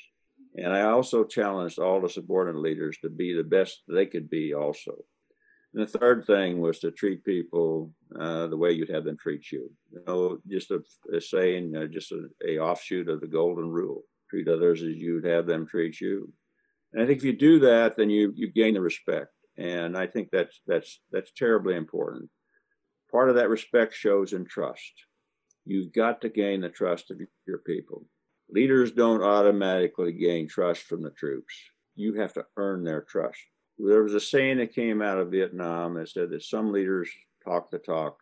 And 0.56 0.72
I 0.72 0.82
also 0.82 1.24
challenged 1.24 1.78
all 1.78 2.00
the 2.00 2.08
subordinate 2.08 2.62
leaders 2.62 2.96
to 3.02 3.10
be 3.10 3.34
the 3.34 3.44
best 3.44 3.82
they 3.88 4.06
could 4.06 4.30
be 4.30 4.54
also. 4.54 5.04
And 5.76 5.86
the 5.86 5.98
third 5.98 6.24
thing 6.24 6.62
was 6.62 6.78
to 6.78 6.90
treat 6.90 7.22
people 7.22 7.92
uh, 8.18 8.46
the 8.46 8.56
way 8.56 8.72
you'd 8.72 8.88
have 8.88 9.04
them 9.04 9.18
treat 9.18 9.52
you. 9.52 9.70
You 9.92 10.02
know, 10.06 10.38
just 10.48 10.70
a, 10.70 10.82
a 11.14 11.20
saying, 11.20 11.76
uh, 11.76 11.84
just 11.84 12.12
a, 12.12 12.28
a, 12.48 12.58
offshoot 12.58 13.10
of 13.10 13.20
the 13.20 13.26
golden 13.26 13.68
rule: 13.68 14.04
treat 14.30 14.48
others 14.48 14.82
as 14.82 14.94
you'd 14.94 15.26
have 15.26 15.46
them 15.46 15.66
treat 15.66 16.00
you. 16.00 16.32
And 16.94 17.02
I 17.02 17.06
think 17.06 17.18
if 17.18 17.24
you 17.24 17.36
do 17.36 17.58
that, 17.60 17.94
then 17.94 18.08
you 18.08 18.32
you 18.34 18.50
gain 18.50 18.72
the 18.72 18.80
respect. 18.80 19.32
And 19.58 19.98
I 19.98 20.06
think 20.06 20.30
that's 20.32 20.62
that's 20.66 20.98
that's 21.12 21.32
terribly 21.32 21.76
important. 21.76 22.30
Part 23.12 23.28
of 23.28 23.34
that 23.34 23.50
respect 23.50 23.92
shows 23.92 24.32
in 24.32 24.46
trust. 24.46 24.92
You've 25.66 25.92
got 25.92 26.22
to 26.22 26.30
gain 26.30 26.62
the 26.62 26.70
trust 26.70 27.10
of 27.10 27.20
your 27.46 27.58
people. 27.58 28.06
Leaders 28.48 28.92
don't 28.92 29.22
automatically 29.22 30.12
gain 30.12 30.48
trust 30.48 30.84
from 30.84 31.02
the 31.02 31.10
troops. 31.10 31.54
You 31.96 32.14
have 32.14 32.32
to 32.34 32.46
earn 32.56 32.82
their 32.82 33.02
trust 33.02 33.40
there 33.78 34.02
was 34.02 34.14
a 34.14 34.20
saying 34.20 34.58
that 34.58 34.74
came 34.74 35.02
out 35.02 35.18
of 35.18 35.30
Vietnam 35.30 35.94
that 35.94 36.08
said 36.08 36.30
that 36.30 36.42
some 36.42 36.72
leaders 36.72 37.10
talk 37.44 37.70
the 37.70 37.78
talk, 37.78 38.18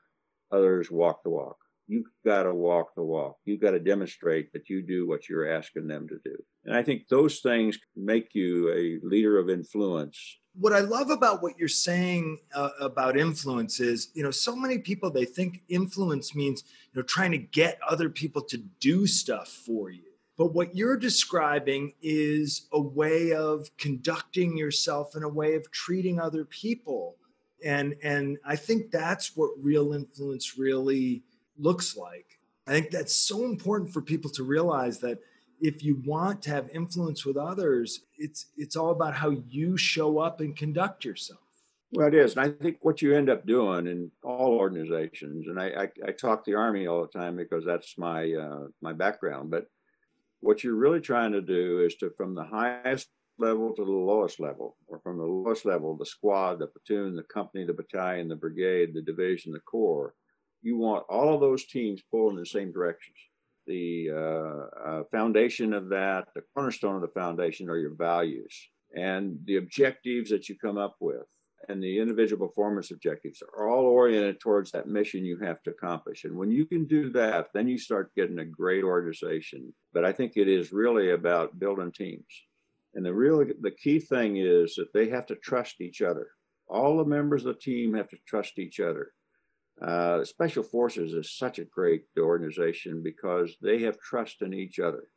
others 0.51 0.90
walk 0.90 1.23
the 1.23 1.31
walk. 1.31 1.57
You've 1.87 2.07
got 2.25 2.45
to 2.45 2.55
walk 2.55 2.95
the 2.95 3.03
walk. 3.03 3.37
You've 3.45 3.61
got 3.61 3.73
to 3.73 3.79
demonstrate 3.79 4.53
that 4.53 4.71
you 4.71 4.83
do 4.83 5.07
what 5.07 5.29
you're 5.29 5.51
asking 5.51 5.87
them 5.87 6.09
to 6.09 6.19
do. 6.25 6.37
And 6.64 6.75
I 6.75 6.83
think 6.83 7.09
those 7.09 7.40
things 7.40 7.79
make 7.95 8.35
you 8.35 8.71
a 8.71 9.07
leader 9.07 9.38
of 9.38 9.51
influence. 9.51 10.38
What 10.55 10.73
I 10.73 10.81
love 10.81 11.11
about 11.11 11.43
what 11.43 11.59
you're 11.59 11.69
saying 11.69 12.38
uh, 12.55 12.71
about 12.81 13.19
influence 13.19 13.81
is, 13.81 14.09
you 14.14 14.23
know, 14.23 14.31
so 14.31 14.57
many 14.57 14.79
people 14.79 15.11
they 15.11 15.25
think 15.27 15.62
influence 15.69 16.35
means, 16.35 16.64
you 16.93 17.01
know, 17.01 17.03
trying 17.03 17.33
to 17.33 17.38
get 17.38 17.79
other 17.87 18.09
people 18.09 18.43
to 18.45 18.59
do 18.81 19.07
stuff 19.07 19.49
for 19.49 19.90
you 19.90 20.13
but 20.37 20.53
what 20.53 20.75
you're 20.75 20.97
describing 20.97 21.92
is 22.03 22.66
a 22.73 22.81
way 22.81 23.33
of 23.33 23.70
conducting 23.77 24.57
yourself 24.57 25.14
and 25.14 25.25
a 25.25 25.29
way 25.29 25.55
of 25.55 25.70
treating 25.70 26.18
other 26.18 26.44
people. 26.44 27.16
And, 27.64 27.94
and 28.03 28.38
I 28.44 28.57
think 28.57 28.90
that's 28.90 29.37
what 29.37 29.51
real 29.61 29.92
influence 29.92 30.59
really 30.59 31.23
looks 31.57 31.97
like. 31.97 32.27
I 32.66 32.73
think 32.73 32.90
that's 32.90 33.14
so 33.14 33.44
important 33.44 33.92
for 33.92 34.01
people 34.01 34.31
to 34.33 34.42
realize 34.42 34.99
that 35.01 35.18
if 35.61 35.85
you 35.85 36.03
want 36.05 36.42
to 36.42 36.51
have 36.51 36.68
influence 36.70 37.25
with 37.25 37.37
others, 37.37 38.01
it's 38.18 38.47
it's 38.57 38.77
all 38.77 38.90
about 38.90 39.14
how 39.14 39.31
you 39.31 39.77
show 39.77 40.18
up 40.18 40.40
and 40.40 40.57
conduct 40.57 41.05
yourself. 41.05 41.40
Well, 41.92 42.09
it 42.09 42.14
is, 42.14 42.37
and 42.37 42.44
I 42.44 42.51
think 42.51 42.79
what 42.81 43.01
you 43.01 43.14
end 43.14 43.31
up 43.31 43.47
doing 43.47 43.87
in 43.87 44.11
all 44.25 44.59
organizations, 44.59 45.47
and 45.47 45.61
I, 45.61 45.66
I, 45.66 46.09
I 46.09 46.12
talk 46.12 46.44
the 46.44 46.55
Army 46.55 46.87
all 46.87 47.03
the 47.03 47.18
time 47.18 47.37
because 47.37 47.64
that's 47.64 47.97
my 47.97 48.33
uh, 48.33 48.66
my 48.83 48.92
background. 48.92 49.51
But 49.51 49.66
what 50.44 50.62
you're 50.62 50.74
really 50.74 51.00
trying 51.00 51.33
to 51.33 51.40
do 51.40 51.80
is 51.80 51.94
to, 51.96 52.11
from 52.16 52.35
the 52.35 52.44
highest 52.44 53.09
level 53.38 53.72
to 53.74 53.85
the 53.85 53.90
lowest 53.90 54.38
level, 54.38 54.76
or 54.87 55.00
from 55.00 55.16
the 55.16 55.24
lowest 55.24 55.64
level, 55.64 55.96
the 55.96 56.04
squad, 56.04 56.59
the 56.59 56.66
platoon, 56.66 57.16
the 57.16 57.22
company, 57.22 57.64
the 57.64 57.72
battalion, 57.72 58.28
the 58.28 58.37
brigade, 58.37 58.92
the 58.92 59.02
division, 59.02 59.52
the 59.52 59.61
corps, 59.61 60.14
you 60.62 60.76
want 60.76 61.04
all 61.09 61.35
of 61.35 61.40
those 61.40 61.64
teams 61.64 62.02
pulling 62.11 62.37
in 62.37 62.40
the 62.40 62.46
same 62.46 62.72
directions. 62.72 63.16
The 63.66 64.11
uh, 64.12 64.88
uh, 64.88 65.02
foundation 65.11 65.72
of 65.72 65.88
that, 65.88 66.28
the 66.35 66.42
cornerstone 66.54 66.96
of 66.96 67.00
the 67.00 67.20
foundation 67.20 67.70
are 67.70 67.78
your 67.78 67.94
values 67.94 68.54
and 68.94 69.38
the 69.46 69.57
objectives 69.57 70.30
that 70.30 70.48
you 70.48 70.57
come 70.59 70.76
up 70.76 70.96
with 71.00 71.26
and 71.68 71.83
the 71.83 71.98
individual 71.98 72.46
performance 72.46 72.90
objectives 72.90 73.42
are 73.57 73.68
all 73.68 73.85
oriented 73.85 74.40
towards 74.40 74.70
that 74.70 74.88
mission 74.88 75.24
you 75.24 75.38
have 75.38 75.62
to 75.62 75.70
accomplish. 75.70 76.24
And 76.24 76.37
when 76.37 76.50
you 76.50 76.66
can 76.66 76.87
do 76.87 77.11
that, 77.11 77.48
then 77.55 77.68
you 77.68 77.79
start 77.79 78.14
getting 78.14 78.38
a 78.38 78.44
great 78.44 78.85
organization. 78.85 79.72
But 79.92 80.05
I 80.05 80.12
think 80.12 80.33
it 80.37 80.48
is 80.48 80.72
really 80.72 81.11
about 81.11 81.59
building 81.59 81.92
teams. 81.92 82.27
And 82.94 83.05
the 83.05 83.14
real 83.14 83.44
the 83.61 83.70
key 83.70 83.98
thing 83.98 84.37
is 84.37 84.74
that 84.77 84.92
they 84.92 85.09
have 85.09 85.27
to 85.27 85.37
trust 85.37 85.81
each 85.81 86.03
other. 86.03 86.29
All 86.68 86.96
the 86.96 87.05
members 87.05 87.44
of 87.44 87.55
the 87.55 87.61
team 87.61 87.94
have 87.94 88.09
to 88.09 88.18
trust 88.27 88.59
each 88.59 88.81
other. 88.81 89.12
Uh, 89.83 90.24
Special 90.24 90.62
Forces 90.62 91.12
is 91.12 91.37
such 91.37 91.59
a 91.59 91.64
great 91.64 92.05
organization 92.18 93.03
because 93.03 93.57
they 93.61 93.81
have 93.81 93.98
trust 93.98 94.42
in 94.42 94.55
each 94.55 94.79
other 94.79 95.09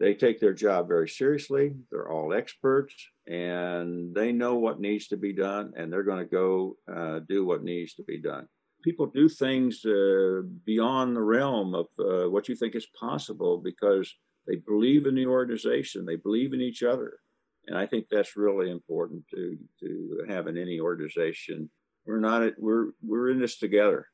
they 0.00 0.14
take 0.14 0.40
their 0.40 0.54
job 0.54 0.88
very 0.88 1.08
seriously. 1.08 1.74
They're 1.90 2.10
all 2.10 2.34
experts 2.34 2.94
and 3.26 4.14
they 4.14 4.32
know 4.32 4.56
what 4.56 4.80
needs 4.80 5.06
to 5.08 5.16
be 5.16 5.32
done 5.32 5.72
and 5.76 5.92
they're 5.92 6.02
going 6.02 6.18
to 6.18 6.30
go 6.30 6.76
uh, 6.92 7.20
do 7.28 7.44
what 7.44 7.62
needs 7.62 7.94
to 7.94 8.02
be 8.02 8.20
done. 8.20 8.48
people 8.82 9.06
do 9.06 9.28
things 9.28 9.84
uh, 9.86 10.42
beyond 10.66 11.16
the 11.16 11.22
realm 11.22 11.74
of 11.74 11.86
uh, 11.98 12.28
what 12.28 12.48
you 12.48 12.56
think 12.56 12.74
is 12.74 12.86
possible 12.98 13.58
because 13.58 14.12
they 14.46 14.56
believe 14.56 15.06
in 15.06 15.14
the 15.14 15.26
organization, 15.26 16.04
they 16.04 16.16
believe 16.16 16.52
in 16.52 16.60
each 16.60 16.82
other. 16.82 17.18
And 17.66 17.78
I 17.78 17.86
think 17.86 18.06
that's 18.10 18.36
really 18.36 18.70
important 18.70 19.24
to, 19.30 19.56
to 19.80 20.24
have 20.28 20.48
in 20.48 20.58
any 20.58 20.80
organization. 20.80 21.70
We're 22.04 22.20
not, 22.20 22.52
we're, 22.58 22.88
we're 23.02 23.30
in 23.30 23.40
this 23.40 23.58
together. 23.58 24.06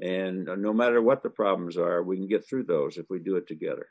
And 0.00 0.44
no 0.44 0.72
matter 0.72 1.02
what 1.02 1.22
the 1.22 1.30
problems 1.30 1.76
are, 1.76 2.02
we 2.02 2.16
can 2.16 2.28
get 2.28 2.48
through 2.48 2.64
those 2.64 2.96
if 2.96 3.06
we 3.10 3.18
do 3.18 3.36
it 3.36 3.48
together. 3.48 3.88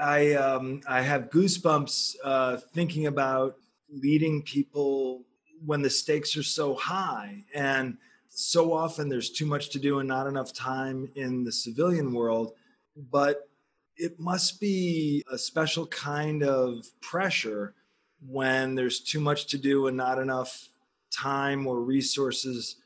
I, 0.00 0.34
um, 0.34 0.82
I 0.88 1.02
have 1.02 1.30
goosebumps 1.30 2.16
uh, 2.24 2.56
thinking 2.74 3.06
about 3.06 3.56
leading 3.90 4.42
people 4.42 5.22
when 5.64 5.82
the 5.82 5.90
stakes 5.90 6.36
are 6.36 6.42
so 6.42 6.74
high. 6.74 7.44
And 7.54 7.96
so 8.28 8.72
often 8.72 9.08
there's 9.08 9.30
too 9.30 9.46
much 9.46 9.70
to 9.70 9.78
do 9.78 9.98
and 9.98 10.08
not 10.08 10.26
enough 10.26 10.52
time 10.52 11.10
in 11.14 11.44
the 11.44 11.52
civilian 11.52 12.12
world. 12.12 12.52
But 13.10 13.48
it 13.96 14.20
must 14.20 14.60
be 14.60 15.24
a 15.30 15.38
special 15.38 15.86
kind 15.86 16.42
of 16.42 16.86
pressure 17.00 17.74
when 18.26 18.74
there's 18.74 19.00
too 19.00 19.20
much 19.20 19.46
to 19.46 19.58
do 19.58 19.86
and 19.86 19.96
not 19.96 20.18
enough 20.18 20.68
time 21.10 21.66
or 21.66 21.80
resources 21.80 22.76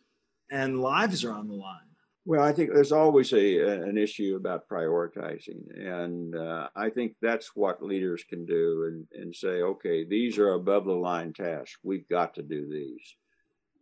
and 0.51 0.81
lives 0.81 1.25
are 1.25 1.33
on 1.33 1.49
the 1.49 1.55
line. 1.55 1.90
Well, 2.31 2.45
I 2.45 2.53
think 2.53 2.71
there's 2.73 2.93
always 2.93 3.33
a, 3.33 3.59
an 3.83 3.99
issue 3.99 4.37
about 4.37 4.69
prioritizing. 4.69 5.63
And 5.77 6.37
uh, 6.37 6.69
I 6.77 6.89
think 6.89 7.17
that's 7.21 7.57
what 7.57 7.83
leaders 7.83 8.23
can 8.23 8.47
do 8.47 8.85
and, 8.87 9.21
and 9.21 9.35
say, 9.35 9.63
okay, 9.63 10.07
these 10.09 10.39
are 10.39 10.53
above 10.53 10.85
the 10.85 10.93
line 10.93 11.33
tasks. 11.33 11.79
We've 11.83 12.09
got 12.09 12.35
to 12.37 12.43
do 12.43 12.69
these. 12.71 13.17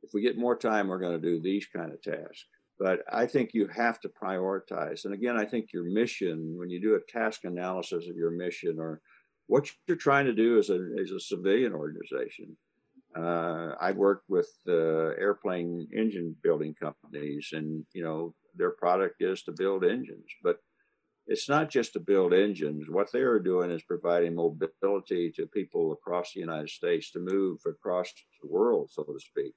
If 0.03 0.15
we 0.15 0.23
get 0.23 0.39
more 0.39 0.57
time, 0.57 0.89
we're 0.89 0.99
going 0.99 1.21
to 1.21 1.31
do 1.31 1.43
these 1.43 1.67
kind 1.67 1.93
of 1.93 2.01
tasks. 2.01 2.47
But 2.79 3.01
I 3.13 3.27
think 3.27 3.51
you 3.53 3.69
have 3.69 4.01
to 4.01 4.09
prioritize. 4.09 5.05
And 5.05 5.13
again, 5.13 5.37
I 5.37 5.45
think 5.45 5.75
your 5.75 5.85
mission, 5.85 6.55
when 6.57 6.71
you 6.71 6.81
do 6.81 6.95
a 6.95 7.13
task 7.13 7.45
analysis 7.45 8.09
of 8.09 8.17
your 8.17 8.31
mission 8.31 8.79
or 8.79 9.03
what 9.47 9.69
you're 9.87 9.99
trying 9.99 10.25
to 10.25 10.33
do 10.33 10.59
as 10.59 10.71
a, 10.71 10.81
as 10.99 11.11
a 11.11 11.21
civilian 11.21 11.75
organization, 11.75 12.57
uh, 13.19 13.75
I 13.81 13.93
worked 13.93 14.27
with 14.29 14.49
uh, 14.69 15.15
airplane 15.19 15.89
engine 15.95 16.37
building 16.43 16.75
companies, 16.81 17.51
and 17.53 17.85
you 17.93 18.05
know 18.05 18.35
their 18.55 18.71
product 18.71 19.17
is 19.21 19.43
to 19.45 19.53
build 19.53 19.85
engines, 19.85 20.27
but 20.43 20.59
it's 21.27 21.49
not 21.49 21.71
just 21.71 21.93
to 21.93 22.01
build 22.01 22.33
engines. 22.33 22.87
What 22.89 23.13
they 23.13 23.21
are 23.21 23.39
doing 23.39 23.71
is 23.71 23.83
providing 23.83 24.35
mobility 24.35 25.33
to 25.37 25.47
people 25.47 25.93
across 25.93 26.33
the 26.33 26.41
United 26.41 26.71
States 26.71 27.11
to 27.13 27.19
move 27.19 27.59
across 27.67 28.13
the 28.43 28.49
world, 28.49 28.91
so 28.91 29.03
to 29.03 29.19
speak. 29.19 29.55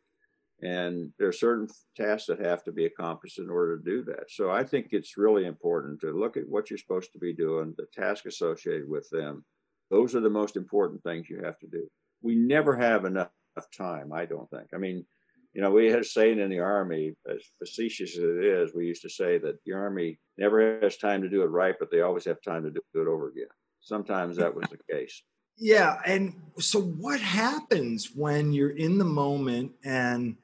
And 0.62 1.12
there 1.18 1.28
are 1.28 1.34
certain 1.34 1.68
tasks 1.98 2.28
that 2.28 2.46
have 2.46 2.64
to 2.66 2.72
be 2.72 2.86
accomplished 2.86 3.40
in 3.40 3.50
order 3.50 3.78
to 3.78 3.84
do 3.84 4.04
that. 4.04 4.26
So 4.30 4.52
I 4.52 4.64
think 4.64 4.88
it's 4.92 5.18
really 5.18 5.46
important 5.46 6.02
to 6.02 6.12
look 6.12 6.38
at 6.38 6.48
what 6.48 6.70
you're 6.70 6.78
supposed 6.78 7.14
to 7.14 7.20
be 7.20 7.34
doing, 7.34 7.74
the 7.78 7.88
task 7.94 8.26
associated 8.26 8.88
with 8.88 9.10
them. 9.10 9.44
Those 9.90 10.14
are 10.14 10.20
the 10.20 10.30
most 10.30 10.56
important 10.56 11.02
things 11.04 11.30
you 11.30 11.42
have 11.44 11.58
to 11.60 11.68
do. 11.68 11.88
We 12.22 12.36
never 12.36 12.76
have 12.76 13.06
enough 13.06 13.30
time, 13.76 14.12
I 14.14 14.26
don't 14.26 14.50
think. 14.50 14.68
I 14.74 14.78
mean, 14.78 15.06
you 15.54 15.62
know, 15.62 15.72
we 15.72 15.88
had 15.88 16.00
a 16.00 16.04
saying 16.04 16.40
in 16.40 16.50
the 16.50 16.60
Army, 16.60 17.14
as 17.30 17.42
facetious 17.60 18.18
as 18.18 18.24
it 18.24 18.46
is, 18.46 18.74
we 18.74 18.88
used 18.88 19.02
to 19.02 19.10
say 19.10 19.38
that 19.40 19.58
the 19.66 19.74
Army 19.74 20.18
never 20.38 20.80
has 20.82 20.98
time 20.98 21.22
to 21.22 21.30
do 21.30 21.42
it 21.42 21.48
right, 21.48 21.76
but 21.78 21.92
they 21.92 22.02
always 22.02 22.26
have 22.26 22.42
time 22.42 22.64
to 22.64 22.72
do 22.72 22.82
it 22.96 23.08
over 23.08 23.30
again. 23.30 23.48
Sometimes 23.82 24.38
that 24.38 24.56
was 24.56 24.66
the 24.70 24.78
case. 24.94 25.24
Yeah. 25.58 26.00
And 26.06 26.34
so, 26.60 26.82
what 26.82 27.20
happens 27.20 28.16
when 28.16 28.54
you're 28.54 28.78
in 28.78 28.98
the 28.98 29.06
moment 29.06 29.74
and 29.84 30.38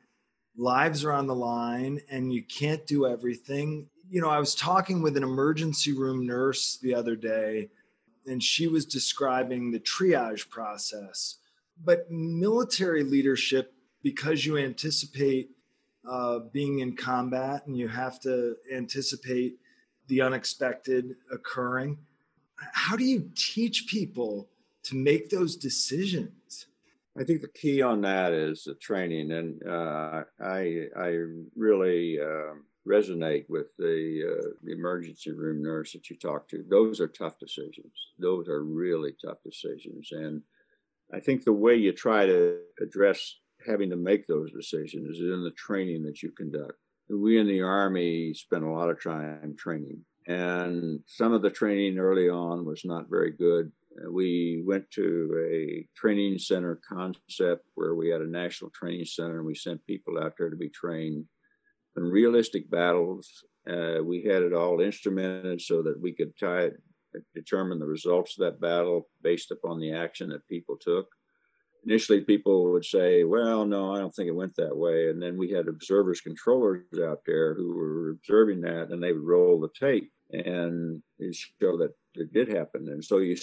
lives 0.58 1.06
are 1.06 1.14
on 1.14 1.28
the 1.28 1.36
line 1.36 2.02
and 2.10 2.34
you 2.34 2.44
can't 2.44 2.86
do 2.86 3.08
everything? 3.08 3.88
You 4.10 4.22
know, 4.22 4.30
I 4.30 4.40
was 4.40 4.56
talking 4.56 5.02
with 5.02 5.16
an 5.16 5.24
emergency 5.24 5.94
room 5.94 6.26
nurse 6.26 6.78
the 6.82 6.94
other 6.94 7.16
day, 7.16 7.70
and 8.26 8.44
she 8.44 8.68
was 8.68 8.86
describing 8.86 9.72
the 9.72 9.80
triage 9.80 10.50
process 10.50 11.38
but 11.84 12.10
military 12.12 13.04
leadership, 13.04 13.74
because 14.04 14.46
you 14.46 14.58
anticipate 14.58 15.52
uh, 16.08 16.40
being 16.52 16.80
in 16.80 16.96
combat 16.96 17.66
and 17.68 17.78
you 17.78 17.88
have 17.88 18.20
to 18.22 18.56
anticipate 18.74 19.58
the 20.08 20.22
unexpected 20.22 21.16
occurring, 21.32 21.98
how 22.56 22.96
do 22.96 23.04
you 23.04 23.30
teach 23.36 23.88
people 23.88 24.48
to 24.84 24.96
make 24.96 25.30
those 25.30 25.56
decisions? 25.56 26.68
I 27.20 27.24
think 27.24 27.42
the 27.42 27.48
key 27.48 27.82
on 27.82 28.02
that 28.02 28.32
is 28.32 28.64
the 28.64 28.76
training, 28.76 29.32
and 29.32 29.62
uh, 29.68 30.24
I 30.40 30.86
I 30.96 31.18
really 31.56 32.20
uh, 32.20 32.54
resonate 32.88 33.50
with 33.50 33.76
the, 33.78 34.38
uh, 34.38 34.50
the 34.64 34.72
emergency 34.72 35.32
room 35.32 35.62
nurse 35.62 35.94
that 35.94 36.10
you 36.10 36.16
talk 36.16 36.48
to. 36.48 36.64
Those 36.70 37.02
are 37.02 37.08
tough 37.08 37.38
decisions. 37.40 37.92
Those 38.18 38.48
are 38.48 38.64
really 38.64 39.16
tough 39.24 39.40
decisions, 39.44 40.10
and 40.12 40.42
I 41.14 41.20
think 41.20 41.44
the 41.44 41.54
way 41.54 41.76
you 41.76 41.94
try 41.94 42.26
to 42.26 42.60
address 42.82 43.36
having 43.66 43.90
to 43.90 43.96
make 43.96 44.28
those 44.28 44.52
decisions 44.52 45.18
is 45.18 45.22
in 45.22 45.44
the 45.44 45.52
training 45.52 46.04
that 46.04 46.22
you 46.22 46.32
conduct. 46.32 46.74
We 47.10 47.40
in 47.40 47.48
the 47.48 47.62
Army 47.62 48.34
spent 48.34 48.64
a 48.64 48.70
lot 48.70 48.90
of 48.90 49.02
time 49.02 49.56
training, 49.58 50.04
and 50.28 51.00
some 51.08 51.32
of 51.32 51.42
the 51.42 51.50
training 51.50 51.98
early 51.98 52.30
on 52.30 52.66
was 52.66 52.84
not 52.84 53.10
very 53.10 53.32
good. 53.32 53.72
We 54.12 54.62
went 54.66 54.92
to 54.92 55.50
a 55.52 55.88
training 55.98 56.38
center 56.40 56.80
concept 56.88 57.66
where 57.76 57.96
we 57.96 58.10
had 58.10 58.22
a 58.22 58.30
national 58.30 58.72
training 58.72 59.06
center 59.06 59.38
and 59.38 59.46
we 59.46 59.56
sent 59.56 59.86
people 59.88 60.20
out 60.22 60.34
there 60.38 60.50
to 60.50 60.56
be 60.56 60.70
trained. 60.70 61.26
In 61.96 62.04
realistic 62.04 62.70
battles, 62.70 63.44
uh, 63.68 64.04
we 64.04 64.24
had 64.24 64.44
it 64.44 64.54
all 64.54 64.78
instrumented 64.78 65.62
so 65.62 65.82
that 65.82 66.00
we 66.00 66.12
could 66.12 66.38
tie 66.38 66.66
it 66.66 66.82
determine 67.34 67.80
the 67.80 67.86
results 67.86 68.38
of 68.38 68.46
that 68.46 68.62
battle 68.62 69.10
based 69.22 69.52
upon 69.52 69.80
the 69.80 69.94
action 69.94 70.30
that 70.30 70.48
people 70.48 70.78
took. 70.78 71.08
Initially, 71.86 72.22
people 72.22 72.72
would 72.72 72.86
say, 72.86 73.24
Well, 73.24 73.66
no, 73.66 73.94
I 73.94 74.00
don't 74.00 74.14
think 74.14 74.28
it 74.28 74.36
went 74.36 74.56
that 74.56 74.76
way. 74.76 75.10
And 75.10 75.22
then 75.22 75.38
we 75.38 75.52
had 75.52 75.68
observers, 75.68 76.22
controllers 76.22 76.84
out 77.02 77.22
there 77.26 77.54
who 77.54 77.76
were 77.76 78.12
observing 78.12 78.62
that, 78.62 78.90
and 78.90 79.02
they 79.02 79.14
would 79.14 79.24
roll 79.24 79.60
the 79.60 79.70
tape 79.80 80.12
and 80.32 81.02
show 81.32 81.78
that 81.78 81.94
it 82.16 82.34
did 82.34 82.50
happen. 82.50 82.90
And 82.90 83.04
so 83.04 83.20
you 83.20 83.38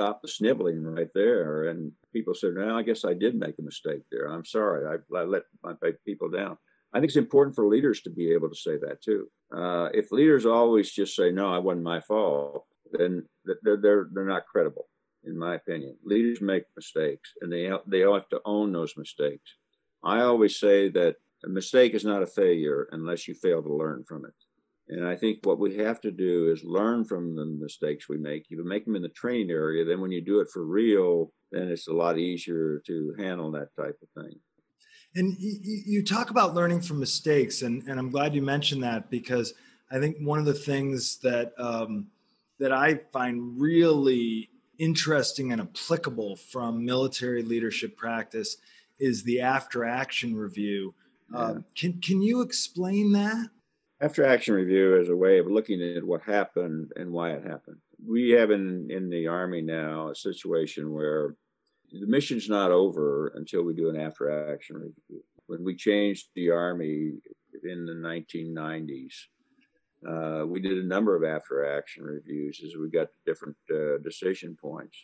stop 0.00 0.22
the 0.22 0.28
sniveling 0.28 0.82
right 0.82 1.10
there. 1.14 1.64
And 1.64 1.92
people 2.12 2.34
said, 2.34 2.54
Well, 2.56 2.76
I 2.76 2.82
guess 2.82 3.04
I 3.04 3.14
did 3.14 3.34
make 3.34 3.58
a 3.58 3.62
mistake 3.62 4.02
there. 4.10 4.26
I'm 4.26 4.44
sorry. 4.44 4.86
I, 4.86 5.16
I 5.16 5.22
let 5.24 5.42
my 5.62 5.74
people 6.06 6.28
down. 6.28 6.56
I 6.92 6.98
think 6.98 7.10
it's 7.10 7.16
important 7.16 7.54
for 7.54 7.66
leaders 7.66 8.00
to 8.02 8.10
be 8.10 8.32
able 8.32 8.48
to 8.48 8.56
say 8.56 8.76
that 8.78 9.02
too. 9.02 9.28
Uh, 9.54 9.88
if 9.94 10.10
leaders 10.10 10.46
always 10.46 10.90
just 10.90 11.14
say, 11.14 11.30
"No, 11.30 11.54
it 11.54 11.62
wasn't 11.62 11.84
my 11.84 12.00
fault," 12.00 12.64
then 12.92 13.24
they're, 13.62 13.76
they're, 13.76 14.08
they're 14.12 14.24
not 14.24 14.46
credible, 14.46 14.88
in 15.24 15.38
my 15.38 15.54
opinion. 15.54 15.96
Leaders 16.04 16.40
make 16.40 16.64
mistakes 16.76 17.32
and 17.40 17.52
they, 17.52 17.70
they 17.86 18.00
have 18.00 18.28
to 18.30 18.40
own 18.44 18.72
those 18.72 18.96
mistakes. 18.96 19.54
I 20.02 20.20
always 20.20 20.58
say 20.58 20.88
that 20.90 21.16
a 21.44 21.48
mistake 21.48 21.94
is 21.94 22.04
not 22.04 22.22
a 22.22 22.26
failure 22.26 22.88
unless 22.92 23.26
you 23.28 23.34
fail 23.34 23.62
to 23.62 23.74
learn 23.74 24.04
from 24.06 24.24
it. 24.24 24.34
And 24.88 25.06
I 25.06 25.14
think 25.14 25.38
what 25.44 25.60
we 25.60 25.76
have 25.76 26.00
to 26.00 26.10
do 26.10 26.50
is 26.50 26.64
learn 26.64 27.04
from 27.04 27.36
the 27.36 27.44
mistakes 27.44 28.08
we 28.08 28.18
make. 28.18 28.46
You 28.48 28.64
make 28.64 28.84
them 28.84 28.96
in 28.96 29.02
the 29.02 29.08
training 29.08 29.50
area, 29.50 29.84
then 29.84 30.00
when 30.00 30.10
you 30.10 30.20
do 30.20 30.40
it 30.40 30.48
for 30.52 30.64
real, 30.64 31.32
then 31.52 31.68
it's 31.68 31.86
a 31.86 31.92
lot 31.92 32.18
easier 32.18 32.82
to 32.86 33.14
handle 33.16 33.52
that 33.52 33.68
type 33.76 33.96
of 34.02 34.22
thing. 34.22 34.34
And 35.14 35.36
you, 35.38 36.04
talk 36.04 36.30
about 36.30 36.54
learning 36.54 36.82
from 36.82 37.00
mistakes, 37.00 37.62
and, 37.62 37.82
and 37.88 37.98
I'm 37.98 38.10
glad 38.10 38.34
you 38.34 38.42
mentioned 38.42 38.82
that 38.84 39.10
because 39.10 39.54
I 39.90 39.98
think 39.98 40.16
one 40.20 40.38
of 40.38 40.44
the 40.44 40.54
things 40.54 41.18
that 41.18 41.52
um, 41.58 42.06
that 42.60 42.72
I 42.72 43.00
find 43.12 43.60
really 43.60 44.50
interesting 44.78 45.52
and 45.52 45.60
applicable 45.60 46.36
from 46.36 46.84
military 46.84 47.42
leadership 47.42 47.96
practice 47.96 48.56
is 49.00 49.24
the 49.24 49.40
after 49.40 49.84
action 49.84 50.36
review. 50.36 50.94
Yeah. 51.32 51.38
Um, 51.38 51.64
can 51.74 52.00
can 52.00 52.22
you 52.22 52.42
explain 52.42 53.12
that? 53.12 53.48
After 54.00 54.24
action 54.24 54.54
review 54.54 54.98
is 54.98 55.08
a 55.08 55.16
way 55.16 55.38
of 55.38 55.46
looking 55.46 55.82
at 55.82 56.04
what 56.04 56.22
happened 56.22 56.92
and 56.96 57.10
why 57.10 57.32
it 57.32 57.44
happened. 57.44 57.78
We 58.06 58.30
have 58.30 58.50
in, 58.50 58.88
in 58.90 59.10
the 59.10 59.26
Army 59.26 59.60
now 59.60 60.08
a 60.08 60.14
situation 60.14 60.92
where 60.92 61.36
the 61.92 62.06
mission's 62.06 62.48
not 62.48 62.70
over 62.70 63.32
until 63.34 63.62
we 63.62 63.74
do 63.74 63.90
an 63.90 64.00
after 64.00 64.52
action 64.52 64.76
review. 64.76 65.22
When 65.46 65.64
we 65.64 65.74
changed 65.76 66.28
the 66.34 66.50
Army 66.50 67.12
in 67.62 67.84
the 67.84 67.92
1990s, 67.92 69.12
uh, 70.08 70.44
we 70.46 70.60
did 70.60 70.78
a 70.78 70.86
number 70.86 71.14
of 71.14 71.24
after 71.24 71.76
action 71.76 72.04
reviews 72.04 72.60
as 72.64 72.76
we 72.76 72.88
got 72.88 73.08
to 73.08 73.18
different 73.26 73.56
uh, 73.70 73.98
decision 74.02 74.56
points. 74.60 74.96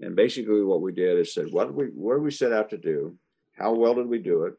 And 0.00 0.16
basically, 0.16 0.62
what 0.62 0.82
we 0.82 0.92
did 0.92 1.18
is 1.18 1.32
said, 1.32 1.46
what 1.50 1.66
did 1.66 1.76
we, 1.76 1.86
what 1.86 2.14
did 2.14 2.24
we 2.24 2.30
set 2.30 2.52
out 2.52 2.68
to 2.70 2.78
do? 2.78 3.16
How 3.56 3.72
well 3.72 3.94
did 3.94 4.08
we 4.08 4.18
do 4.18 4.44
it? 4.44 4.54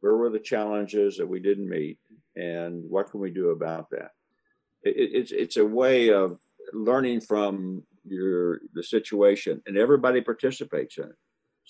Where 0.00 0.16
were 0.16 0.30
the 0.30 0.38
challenges 0.40 1.16
that 1.18 1.28
we 1.28 1.40
didn't 1.40 1.68
meet? 1.68 1.98
And 2.34 2.82
what 2.88 3.10
can 3.10 3.20
we 3.20 3.30
do 3.30 3.50
about 3.50 3.90
that? 3.90 4.10
It, 4.82 4.94
it's, 4.96 5.32
it's 5.32 5.56
a 5.56 5.66
way 5.66 6.10
of 6.10 6.38
learning 6.72 7.20
from 7.20 7.84
your 8.04 8.60
the 8.74 8.82
situation, 8.82 9.62
and 9.66 9.76
everybody 9.76 10.20
participates 10.20 10.98
in 10.98 11.04
it. 11.04 11.16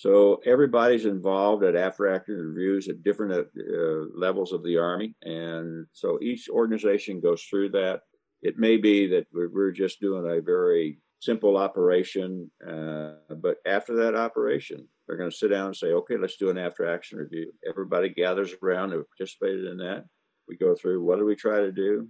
So 0.03 0.41
everybody's 0.45 1.05
involved 1.05 1.63
at 1.63 1.77
after 1.77 2.13
action 2.13 2.35
reviews 2.35 2.89
at 2.89 3.03
different 3.03 3.31
uh, 3.31 4.03
levels 4.13 4.51
of 4.51 4.61
the 4.61 4.77
Army. 4.77 5.15
And 5.21 5.87
so 5.93 6.19
each 6.21 6.49
organization 6.49 7.21
goes 7.21 7.41
through 7.43 7.69
that. 7.69 8.01
It 8.41 8.59
may 8.59 8.75
be 8.75 9.07
that 9.07 9.27
we're 9.31 9.71
just 9.71 10.01
doing 10.01 10.29
a 10.29 10.41
very 10.41 10.99
simple 11.21 11.55
operation, 11.55 12.51
uh, 12.69 13.11
but 13.37 13.59
after 13.65 13.95
that 13.95 14.13
operation, 14.13 14.85
they're 15.07 15.15
going 15.15 15.31
to 15.31 15.37
sit 15.37 15.51
down 15.51 15.67
and 15.67 15.75
say, 15.77 15.93
okay, 15.93 16.17
let's 16.17 16.35
do 16.35 16.49
an 16.49 16.57
after 16.57 16.85
action 16.85 17.17
review. 17.19 17.53
Everybody 17.65 18.09
gathers 18.09 18.53
around 18.61 18.91
who 18.91 19.05
participated 19.17 19.67
in 19.67 19.77
that. 19.77 20.03
We 20.49 20.57
go 20.57 20.75
through 20.75 21.01
what 21.01 21.15
did 21.15 21.23
we 21.23 21.37
try 21.37 21.61
to 21.61 21.71
do? 21.71 22.09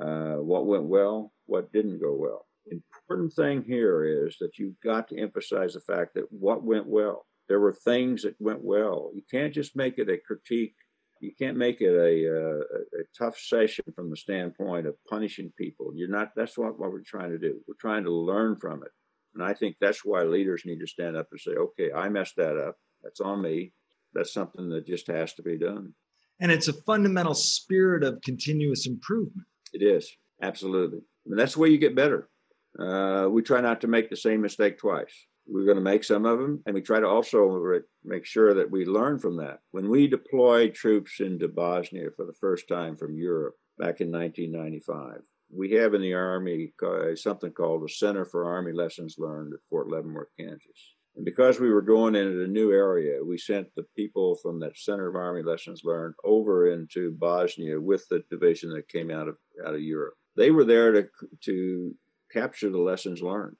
Uh, 0.00 0.34
what 0.34 0.66
went 0.66 0.84
well? 0.84 1.32
What 1.46 1.72
didn't 1.72 2.00
go 2.00 2.14
well? 2.14 2.46
Important 2.70 3.32
thing 3.32 3.62
here 3.66 4.26
is 4.26 4.36
that 4.40 4.58
you've 4.58 4.80
got 4.82 5.08
to 5.08 5.18
emphasize 5.18 5.74
the 5.74 5.80
fact 5.80 6.14
that 6.14 6.24
what 6.30 6.64
went 6.64 6.86
well. 6.86 7.26
There 7.48 7.60
were 7.60 7.72
things 7.72 8.22
that 8.22 8.36
went 8.38 8.64
well. 8.64 9.10
You 9.14 9.22
can't 9.30 9.52
just 9.52 9.76
make 9.76 9.98
it 9.98 10.08
a 10.08 10.18
critique. 10.18 10.74
You 11.20 11.32
can't 11.38 11.56
make 11.56 11.80
it 11.80 11.94
a, 11.94 12.28
uh, 12.28 12.58
a, 12.58 13.00
a 13.00 13.04
tough 13.16 13.38
session 13.38 13.84
from 13.94 14.10
the 14.10 14.16
standpoint 14.16 14.86
of 14.86 14.94
punishing 15.08 15.52
people. 15.58 15.92
You're 15.94 16.08
not. 16.08 16.30
That's 16.36 16.56
what, 16.58 16.78
what 16.78 16.90
we're 16.90 17.02
trying 17.06 17.30
to 17.30 17.38
do. 17.38 17.60
We're 17.68 17.74
trying 17.80 18.04
to 18.04 18.12
learn 18.12 18.56
from 18.56 18.82
it, 18.82 18.90
and 19.34 19.42
I 19.42 19.54
think 19.54 19.76
that's 19.80 20.04
why 20.04 20.22
leaders 20.22 20.62
need 20.66 20.80
to 20.80 20.86
stand 20.86 21.16
up 21.16 21.28
and 21.30 21.40
say, 21.40 21.52
"Okay, 21.52 21.92
I 21.92 22.08
messed 22.08 22.36
that 22.36 22.58
up. 22.58 22.76
That's 23.02 23.20
on 23.20 23.42
me. 23.42 23.72
That's 24.12 24.32
something 24.32 24.68
that 24.70 24.86
just 24.86 25.06
has 25.06 25.32
to 25.34 25.42
be 25.42 25.56
done." 25.56 25.94
And 26.40 26.50
it's 26.50 26.68
a 26.68 26.82
fundamental 26.82 27.34
spirit 27.34 28.02
of 28.02 28.20
continuous 28.22 28.86
improvement. 28.86 29.46
It 29.72 29.82
is 29.82 30.10
absolutely. 30.42 30.98
I 30.98 31.28
mean, 31.28 31.38
that's 31.38 31.54
the 31.54 31.60
way 31.60 31.68
you 31.68 31.78
get 31.78 31.94
better 31.94 32.28
uh, 32.78 33.28
we 33.30 33.42
try 33.42 33.60
not 33.60 33.80
to 33.80 33.86
make 33.86 34.10
the 34.10 34.16
same 34.16 34.40
mistake 34.40 34.78
twice. 34.78 35.26
We're 35.46 35.66
going 35.66 35.76
to 35.76 35.82
make 35.82 36.04
some 36.04 36.24
of 36.24 36.38
them, 36.38 36.62
and 36.64 36.74
we 36.74 36.80
try 36.80 37.00
to 37.00 37.06
also 37.06 37.62
make 38.02 38.24
sure 38.24 38.54
that 38.54 38.70
we 38.70 38.86
learn 38.86 39.18
from 39.18 39.36
that. 39.36 39.58
When 39.72 39.90
we 39.90 40.06
deployed 40.06 40.74
troops 40.74 41.20
into 41.20 41.48
Bosnia 41.48 42.08
for 42.16 42.24
the 42.24 42.32
first 42.40 42.66
time 42.66 42.96
from 42.96 43.16
Europe 43.16 43.54
back 43.78 44.00
in 44.00 44.10
1995, 44.10 45.20
we 45.54 45.72
have 45.72 45.94
in 45.94 46.00
the 46.00 46.14
Army 46.14 46.72
something 47.16 47.52
called 47.52 47.84
the 47.84 47.88
Center 47.88 48.24
for 48.24 48.46
Army 48.46 48.72
Lessons 48.72 49.16
Learned 49.18 49.52
at 49.52 49.60
Fort 49.68 49.88
Leavenworth, 49.88 50.30
Kansas. 50.38 50.94
And 51.16 51.24
because 51.24 51.60
we 51.60 51.70
were 51.70 51.82
going 51.82 52.16
into 52.16 52.42
a 52.42 52.48
new 52.48 52.72
area, 52.72 53.24
we 53.24 53.38
sent 53.38 53.68
the 53.76 53.86
people 53.96 54.36
from 54.42 54.58
that 54.60 54.76
Center 54.76 55.08
of 55.08 55.14
Army 55.14 55.42
Lessons 55.42 55.82
Learned 55.84 56.14
over 56.24 56.72
into 56.72 57.12
Bosnia 57.12 57.80
with 57.80 58.04
the 58.08 58.24
division 58.30 58.70
that 58.70 58.88
came 58.88 59.10
out 59.10 59.28
of 59.28 59.36
out 59.64 59.74
of 59.74 59.82
Europe. 59.82 60.14
They 60.36 60.50
were 60.50 60.64
there 60.64 60.90
to 60.92 61.08
to 61.44 61.94
capture 62.34 62.70
the 62.70 62.78
lessons 62.78 63.22
learned 63.22 63.56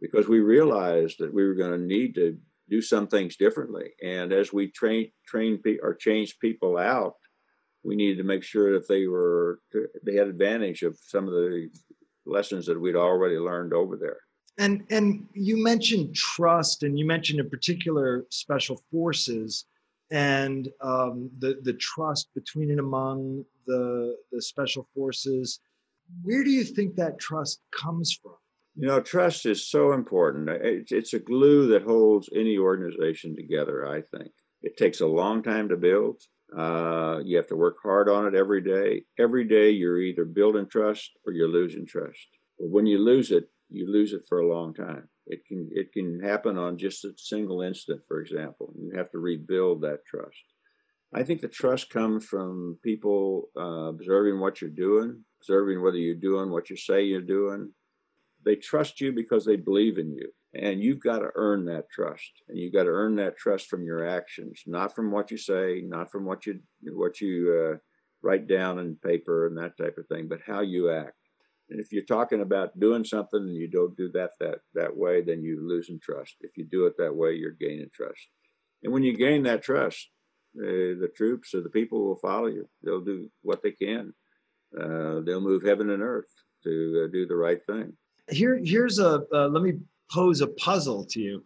because 0.00 0.28
we 0.28 0.40
realized 0.40 1.16
that 1.18 1.32
we 1.32 1.44
were 1.46 1.54
going 1.54 1.72
to 1.72 1.86
need 1.86 2.14
to 2.14 2.36
do 2.68 2.82
some 2.82 3.06
things 3.06 3.36
differently. 3.36 3.90
And 4.02 4.32
as 4.32 4.52
we 4.52 4.70
train 4.70 5.10
train 5.26 5.62
or 5.82 5.94
change 5.94 6.38
people 6.40 6.76
out, 6.76 7.14
we 7.84 7.96
needed 7.96 8.18
to 8.18 8.24
make 8.24 8.42
sure 8.42 8.72
that 8.72 8.88
they 8.88 9.06
were 9.06 9.60
they 10.04 10.14
had 10.14 10.28
advantage 10.28 10.82
of 10.82 10.98
some 11.00 11.28
of 11.28 11.34
the 11.34 11.68
lessons 12.24 12.66
that 12.66 12.80
we'd 12.80 12.96
already 12.96 13.36
learned 13.36 13.72
over 13.72 13.96
there. 13.96 14.18
And 14.58 14.84
and 14.90 15.26
you 15.34 15.62
mentioned 15.62 16.14
trust, 16.14 16.82
and 16.82 16.98
you 16.98 17.06
mentioned 17.06 17.40
in 17.40 17.50
particular 17.50 18.26
special 18.30 18.82
forces 18.90 19.66
and 20.10 20.68
um, 20.80 21.30
the 21.38 21.58
the 21.62 21.74
trust 21.74 22.28
between 22.34 22.70
and 22.70 22.80
among 22.80 23.44
the 23.66 24.16
the 24.32 24.42
special 24.42 24.88
forces 24.94 25.60
where 26.22 26.44
do 26.44 26.50
you 26.50 26.64
think 26.64 26.96
that 26.96 27.18
trust 27.18 27.60
comes 27.72 28.18
from? 28.22 28.34
You 28.74 28.88
know, 28.88 29.00
trust 29.00 29.46
is 29.46 29.68
so 29.68 29.92
important. 29.92 30.50
It's 30.50 31.14
a 31.14 31.18
glue 31.18 31.68
that 31.68 31.82
holds 31.82 32.28
any 32.34 32.58
organization 32.58 33.34
together, 33.34 33.86
I 33.88 34.02
think. 34.02 34.30
It 34.62 34.76
takes 34.76 35.00
a 35.00 35.06
long 35.06 35.42
time 35.42 35.68
to 35.70 35.76
build. 35.76 36.20
Uh, 36.56 37.20
you 37.24 37.36
have 37.36 37.46
to 37.48 37.56
work 37.56 37.76
hard 37.82 38.08
on 38.08 38.26
it 38.26 38.34
every 38.34 38.60
day. 38.60 39.04
Every 39.18 39.44
day, 39.44 39.70
you're 39.70 40.00
either 40.00 40.24
building 40.24 40.66
trust 40.66 41.10
or 41.26 41.32
you're 41.32 41.48
losing 41.48 41.86
trust. 41.86 42.26
But 42.58 42.68
when 42.68 42.86
you 42.86 42.98
lose 42.98 43.30
it, 43.30 43.48
you 43.70 43.90
lose 43.90 44.12
it 44.12 44.22
for 44.28 44.40
a 44.40 44.48
long 44.48 44.74
time. 44.74 45.08
It 45.26 45.44
can 45.46 45.68
it 45.72 45.92
can 45.92 46.20
happen 46.20 46.56
on 46.56 46.78
just 46.78 47.04
a 47.04 47.12
single 47.16 47.62
instant, 47.62 48.02
for 48.06 48.20
example. 48.20 48.72
You 48.78 48.92
have 48.96 49.10
to 49.10 49.18
rebuild 49.18 49.82
that 49.82 50.04
trust. 50.06 50.36
I 51.14 51.22
think 51.22 51.40
the 51.40 51.48
trust 51.48 51.90
comes 51.90 52.24
from 52.24 52.78
people 52.82 53.48
uh, 53.56 53.88
observing 53.88 54.38
what 54.38 54.60
you're 54.60 54.70
doing, 54.70 55.24
observing 55.46 55.82
whether 55.82 55.96
you're 55.96 56.14
doing 56.14 56.50
what 56.50 56.70
you 56.70 56.76
say 56.76 57.04
you're 57.04 57.20
doing. 57.20 57.72
They 58.44 58.56
trust 58.56 59.00
you 59.00 59.12
because 59.12 59.44
they 59.44 59.56
believe 59.56 59.98
in 59.98 60.12
you. 60.12 60.30
And 60.54 60.82
you've 60.82 61.00
got 61.00 61.18
to 61.18 61.30
earn 61.34 61.66
that 61.66 61.90
trust. 61.90 62.30
And 62.48 62.58
you've 62.58 62.72
got 62.72 62.84
to 62.84 62.90
earn 62.90 63.16
that 63.16 63.36
trust 63.36 63.68
from 63.68 63.84
your 63.84 64.06
actions, 64.06 64.62
not 64.66 64.94
from 64.94 65.10
what 65.10 65.30
you 65.30 65.36
say, 65.36 65.82
not 65.84 66.10
from 66.10 66.24
what 66.24 66.46
you 66.46 66.60
what 66.92 67.20
you 67.20 67.74
uh, 67.74 67.76
write 68.22 68.46
down 68.46 68.78
in 68.78 68.96
paper 68.96 69.46
and 69.46 69.58
that 69.58 69.76
type 69.76 69.96
of 69.98 70.06
thing, 70.06 70.28
but 70.28 70.40
how 70.46 70.60
you 70.60 70.90
act. 70.90 71.14
And 71.68 71.80
if 71.80 71.92
you're 71.92 72.04
talking 72.04 72.40
about 72.40 72.78
doing 72.78 73.04
something 73.04 73.40
and 73.40 73.56
you 73.56 73.68
don't 73.68 73.96
do 73.96 74.08
that 74.12 74.30
that 74.40 74.60
that 74.74 74.96
way, 74.96 75.22
then 75.22 75.42
you're 75.42 75.60
losing 75.60 76.00
trust. 76.00 76.36
If 76.40 76.56
you 76.56 76.64
do 76.64 76.86
it 76.86 76.94
that 76.98 77.14
way, 77.14 77.34
you're 77.34 77.50
gaining 77.50 77.90
trust. 77.92 78.28
And 78.82 78.92
when 78.92 79.02
you 79.02 79.16
gain 79.16 79.42
that 79.42 79.62
trust, 79.62 80.08
uh, 80.58 80.96
the 81.02 81.10
troops 81.14 81.54
or 81.54 81.60
the 81.60 81.68
people 81.68 82.06
will 82.06 82.16
follow 82.16 82.46
you. 82.46 82.68
They'll 82.82 83.04
do 83.04 83.28
what 83.42 83.62
they 83.62 83.72
can 83.72 84.14
uh, 84.80 85.20
they'll 85.20 85.40
move 85.40 85.62
heaven 85.62 85.90
and 85.90 86.02
earth 86.02 86.32
to 86.64 87.04
uh, 87.04 87.12
do 87.12 87.26
the 87.26 87.36
right 87.36 87.64
thing. 87.66 87.92
Here, 88.30 88.60
here's 88.62 88.98
a 88.98 89.22
uh, 89.32 89.48
let 89.48 89.62
me 89.62 89.74
pose 90.10 90.40
a 90.40 90.48
puzzle 90.48 91.04
to 91.06 91.20
you. 91.20 91.44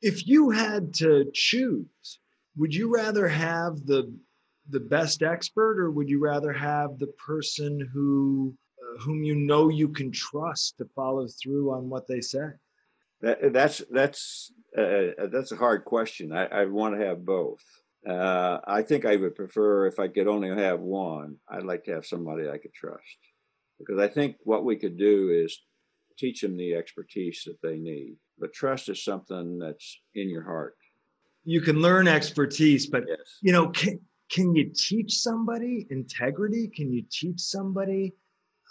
If 0.00 0.26
you 0.26 0.50
had 0.50 0.94
to 0.94 1.30
choose, 1.34 2.20
would 2.56 2.74
you 2.74 2.92
rather 2.92 3.28
have 3.28 3.84
the 3.86 4.12
the 4.70 4.80
best 4.80 5.22
expert, 5.22 5.78
or 5.78 5.90
would 5.90 6.08
you 6.08 6.20
rather 6.20 6.52
have 6.52 6.98
the 6.98 7.12
person 7.26 7.88
who 7.92 8.54
uh, 8.80 9.00
whom 9.00 9.22
you 9.22 9.34
know 9.34 9.68
you 9.68 9.88
can 9.88 10.10
trust 10.10 10.78
to 10.78 10.84
follow 10.94 11.26
through 11.26 11.72
on 11.72 11.88
what 11.88 12.06
they 12.06 12.20
say? 12.20 12.48
That, 13.20 13.52
that's 13.52 13.82
that's 13.90 14.52
uh, 14.76 15.26
that's 15.32 15.52
a 15.52 15.56
hard 15.56 15.84
question. 15.84 16.32
I, 16.32 16.46
I 16.46 16.64
want 16.66 16.98
to 16.98 17.06
have 17.06 17.24
both. 17.24 17.62
Uh, 18.06 18.58
I 18.66 18.82
think 18.82 19.04
I 19.04 19.16
would 19.16 19.34
prefer 19.34 19.86
if 19.86 19.98
I 19.98 20.08
could 20.08 20.28
only 20.28 20.50
have 20.50 20.80
one. 20.80 21.36
I'd 21.48 21.64
like 21.64 21.84
to 21.84 21.92
have 21.92 22.06
somebody 22.06 22.48
I 22.48 22.58
could 22.58 22.74
trust 22.74 23.18
because 23.78 23.98
I 23.98 24.08
think 24.08 24.36
what 24.44 24.64
we 24.64 24.76
could 24.76 24.96
do 24.96 25.30
is 25.30 25.60
teach 26.18 26.40
them 26.40 26.56
the 26.56 26.74
expertise 26.74 27.42
that 27.46 27.58
they 27.62 27.76
need. 27.76 28.16
But 28.38 28.52
trust 28.52 28.88
is 28.88 29.04
something 29.04 29.58
that's 29.58 30.00
in 30.14 30.28
your 30.28 30.44
heart. 30.44 30.76
You 31.44 31.60
can 31.60 31.80
learn 31.80 32.08
expertise, 32.08 32.86
but 32.86 33.04
yes. 33.08 33.38
you 33.40 33.52
know, 33.52 33.68
can, 33.68 34.00
can 34.30 34.54
you 34.54 34.70
teach 34.74 35.14
somebody 35.18 35.86
integrity? 35.90 36.68
Can 36.68 36.92
you 36.92 37.04
teach 37.10 37.40
somebody 37.40 38.14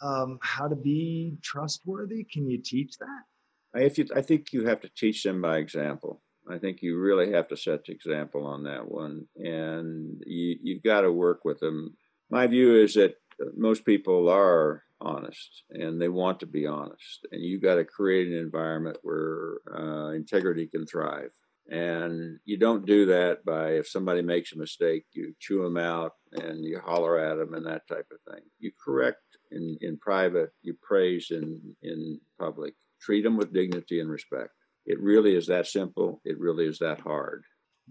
um, 0.02 0.38
how 0.42 0.68
to 0.68 0.76
be 0.76 1.38
trustworthy? 1.42 2.24
Can 2.24 2.50
you 2.50 2.60
teach 2.60 2.98
that? 3.00 3.82
If 3.82 3.98
you, 3.98 4.08
I 4.16 4.22
think 4.22 4.54
you 4.54 4.66
have 4.68 4.82
to 4.82 4.90
teach 4.96 5.24
them 5.24 5.42
by 5.42 5.58
example. 5.58 6.22
I 6.50 6.58
think 6.58 6.82
you 6.82 6.98
really 6.98 7.32
have 7.34 7.48
to 7.50 7.58
set 7.58 7.86
the 7.86 7.94
example 7.94 8.46
on 8.46 8.64
that 8.64 8.90
one, 8.90 9.26
and 9.36 10.22
you, 10.26 10.58
you've 10.62 10.84
got 10.84 11.02
to 11.02 11.12
work 11.12 11.44
with 11.44 11.60
them. 11.60 11.96
My 12.30 12.48
view 12.48 12.76
is 12.82 12.94
that 12.94 13.16
most 13.56 13.86
people 13.86 14.30
are 14.30 14.84
honest 15.00 15.64
and 15.70 16.02
they 16.02 16.10
want 16.10 16.40
to 16.40 16.46
be 16.46 16.66
honest, 16.66 17.28
and 17.32 17.42
you've 17.44 17.62
got 17.62 17.76
to 17.76 17.86
create 17.86 18.28
an 18.28 18.38
environment 18.38 18.98
where 19.04 19.58
uh, 19.76 20.10
integrity 20.12 20.68
can 20.68 20.86
thrive. 20.86 21.32
And 21.70 22.40
you 22.46 22.58
don't 22.58 22.86
do 22.86 23.06
that 23.08 23.44
by 23.44 23.72
if 23.72 23.90
somebody 23.90 24.22
makes 24.22 24.54
a 24.54 24.58
mistake, 24.58 25.04
you 25.12 25.34
chew 25.40 25.64
them 25.64 25.76
out 25.76 26.14
and 26.32 26.64
you 26.64 26.80
holler 26.80 27.20
at 27.20 27.38
them 27.38 27.54
and 27.54 27.66
that 27.66 27.88
type 27.88 28.08
of 28.10 28.34
thing. 28.34 28.44
You 28.60 28.72
correct 28.84 29.20
in, 29.52 29.78
in 29.82 29.98
private, 29.98 30.52
you 30.62 30.76
praise 30.82 31.28
in, 31.30 31.76
in 31.84 32.22
public. 32.40 32.74
Treat 33.02 33.24
them 33.24 33.36
with 33.36 33.54
dignity 33.54 34.00
and 34.00 34.10
respect. 34.10 34.52
It 34.88 35.00
really 35.02 35.36
is 35.36 35.48
that 35.48 35.68
simple. 35.68 36.22
It 36.24 36.40
really 36.40 36.66
is 36.66 36.80
that 36.80 37.02
hard. 37.02 37.44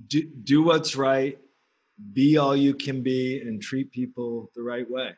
Do, 0.09 0.23
do 0.45 0.63
what's 0.63 0.97
right, 0.97 1.39
be 2.15 2.39
all 2.39 2.57
you 2.57 2.75
can 2.75 3.03
be, 3.03 3.41
and 3.43 3.61
treat 3.61 3.93
people 3.93 4.51
the 4.57 4.63
right 4.63 4.91
way. 4.91 5.11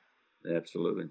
Absolutely. 0.52 1.06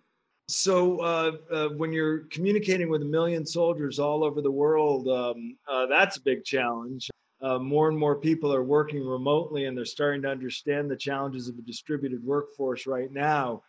So, 0.50 1.00
uh, 1.00 1.32
uh, 1.52 1.70
when 1.70 1.92
you're 1.92 2.20
communicating 2.32 2.90
with 2.90 3.02
a 3.02 3.06
million 3.06 3.46
soldiers 3.46 3.98
all 3.98 4.24
over 4.24 4.42
the 4.42 4.52
world, 4.52 5.08
um, 5.08 5.58
uh, 5.70 5.86
that's 5.88 6.18
a 6.18 6.22
big 6.22 6.44
challenge. 6.44 7.10
Uh, 7.42 7.60
more 7.60 7.90
and 7.90 7.98
more 7.98 8.16
people 8.16 8.54
are 8.54 8.64
working 8.64 9.06
remotely, 9.06 9.66
and 9.66 9.78
they're 9.78 9.86
starting 9.86 10.22
to 10.24 10.30
understand 10.30 10.90
the 10.90 10.96
challenges 10.96 11.48
of 11.48 11.58
a 11.58 11.62
distributed 11.62 12.24
workforce 12.24 12.88
right 12.88 13.12
now. 13.12 13.62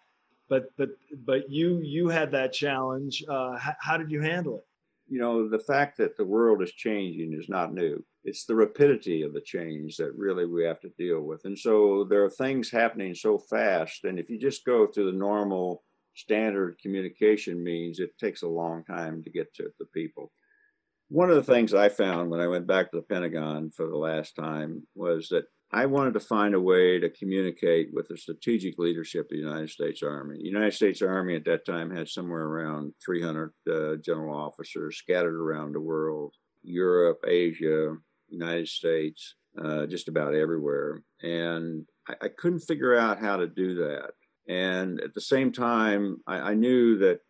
But, 0.48 0.70
but, 0.76 0.90
but 1.24 1.50
you, 1.50 1.78
you 1.78 2.08
had 2.08 2.30
that 2.32 2.52
challenge. 2.52 3.22
Uh, 3.28 3.56
how, 3.56 3.74
how 3.80 3.96
did 3.96 4.10
you 4.10 4.20
handle 4.20 4.56
it? 4.58 4.64
You 5.08 5.18
know, 5.18 5.48
the 5.48 5.58
fact 5.58 5.96
that 5.98 6.16
the 6.16 6.24
world 6.24 6.62
is 6.62 6.72
changing 6.72 7.32
is 7.32 7.48
not 7.48 7.72
new. 7.72 8.04
It's 8.24 8.44
the 8.44 8.54
rapidity 8.54 9.22
of 9.22 9.32
the 9.32 9.40
change 9.40 9.96
that 9.96 10.14
really 10.14 10.44
we 10.44 10.64
have 10.64 10.80
to 10.80 10.90
deal 10.98 11.22
with. 11.22 11.40
And 11.44 11.58
so 11.58 12.06
there 12.08 12.24
are 12.24 12.30
things 12.30 12.70
happening 12.70 13.14
so 13.14 13.38
fast. 13.38 14.04
And 14.04 14.18
if 14.18 14.28
you 14.28 14.38
just 14.38 14.64
go 14.64 14.86
through 14.86 15.10
the 15.10 15.18
normal 15.18 15.82
standard 16.14 16.78
communication 16.82 17.62
means, 17.62 18.00
it 18.00 18.10
takes 18.18 18.42
a 18.42 18.48
long 18.48 18.84
time 18.84 19.22
to 19.22 19.30
get 19.30 19.54
to 19.54 19.68
the 19.78 19.86
people. 19.94 20.30
One 21.08 21.30
of 21.30 21.36
the 21.36 21.52
things 21.54 21.72
I 21.72 21.88
found 21.88 22.28
when 22.28 22.40
I 22.40 22.48
went 22.48 22.66
back 22.66 22.90
to 22.90 22.98
the 22.98 23.02
Pentagon 23.02 23.70
for 23.70 23.86
the 23.88 23.96
last 23.96 24.36
time 24.36 24.86
was 24.94 25.28
that 25.30 25.44
I 25.70 25.84
wanted 25.84 26.14
to 26.14 26.20
find 26.20 26.54
a 26.54 26.60
way 26.60 26.98
to 26.98 27.10
communicate 27.10 27.88
with 27.92 28.08
the 28.08 28.16
strategic 28.16 28.78
leadership 28.78 29.26
of 29.26 29.30
the 29.30 29.36
United 29.36 29.68
States 29.68 30.02
Army. 30.02 30.38
The 30.38 30.44
United 30.44 30.72
States 30.72 31.02
Army 31.02 31.36
at 31.36 31.44
that 31.44 31.66
time 31.66 31.94
had 31.94 32.08
somewhere 32.08 32.44
around 32.44 32.94
300 33.04 33.52
uh, 33.70 33.96
general 33.96 34.34
officers 34.34 34.96
scattered 34.96 35.36
around 35.36 35.74
the 35.74 35.80
world 35.80 36.34
Europe, 36.62 37.20
Asia, 37.26 37.94
United 38.28 38.68
States, 38.68 39.34
uh, 39.62 39.86
just 39.86 40.08
about 40.08 40.34
everywhere. 40.34 41.02
And 41.22 41.84
I, 42.08 42.14
I, 42.22 42.28
couldn't 42.28 42.60
figure 42.60 42.96
out 42.96 43.20
how 43.20 43.36
to 43.36 43.46
do 43.46 43.74
that. 43.76 44.12
And 44.48 45.00
at 45.00 45.14
the 45.14 45.20
same 45.20 45.52
time, 45.52 46.18
I, 46.26 46.36
I 46.36 46.54
knew 46.54 46.98
that 46.98 47.20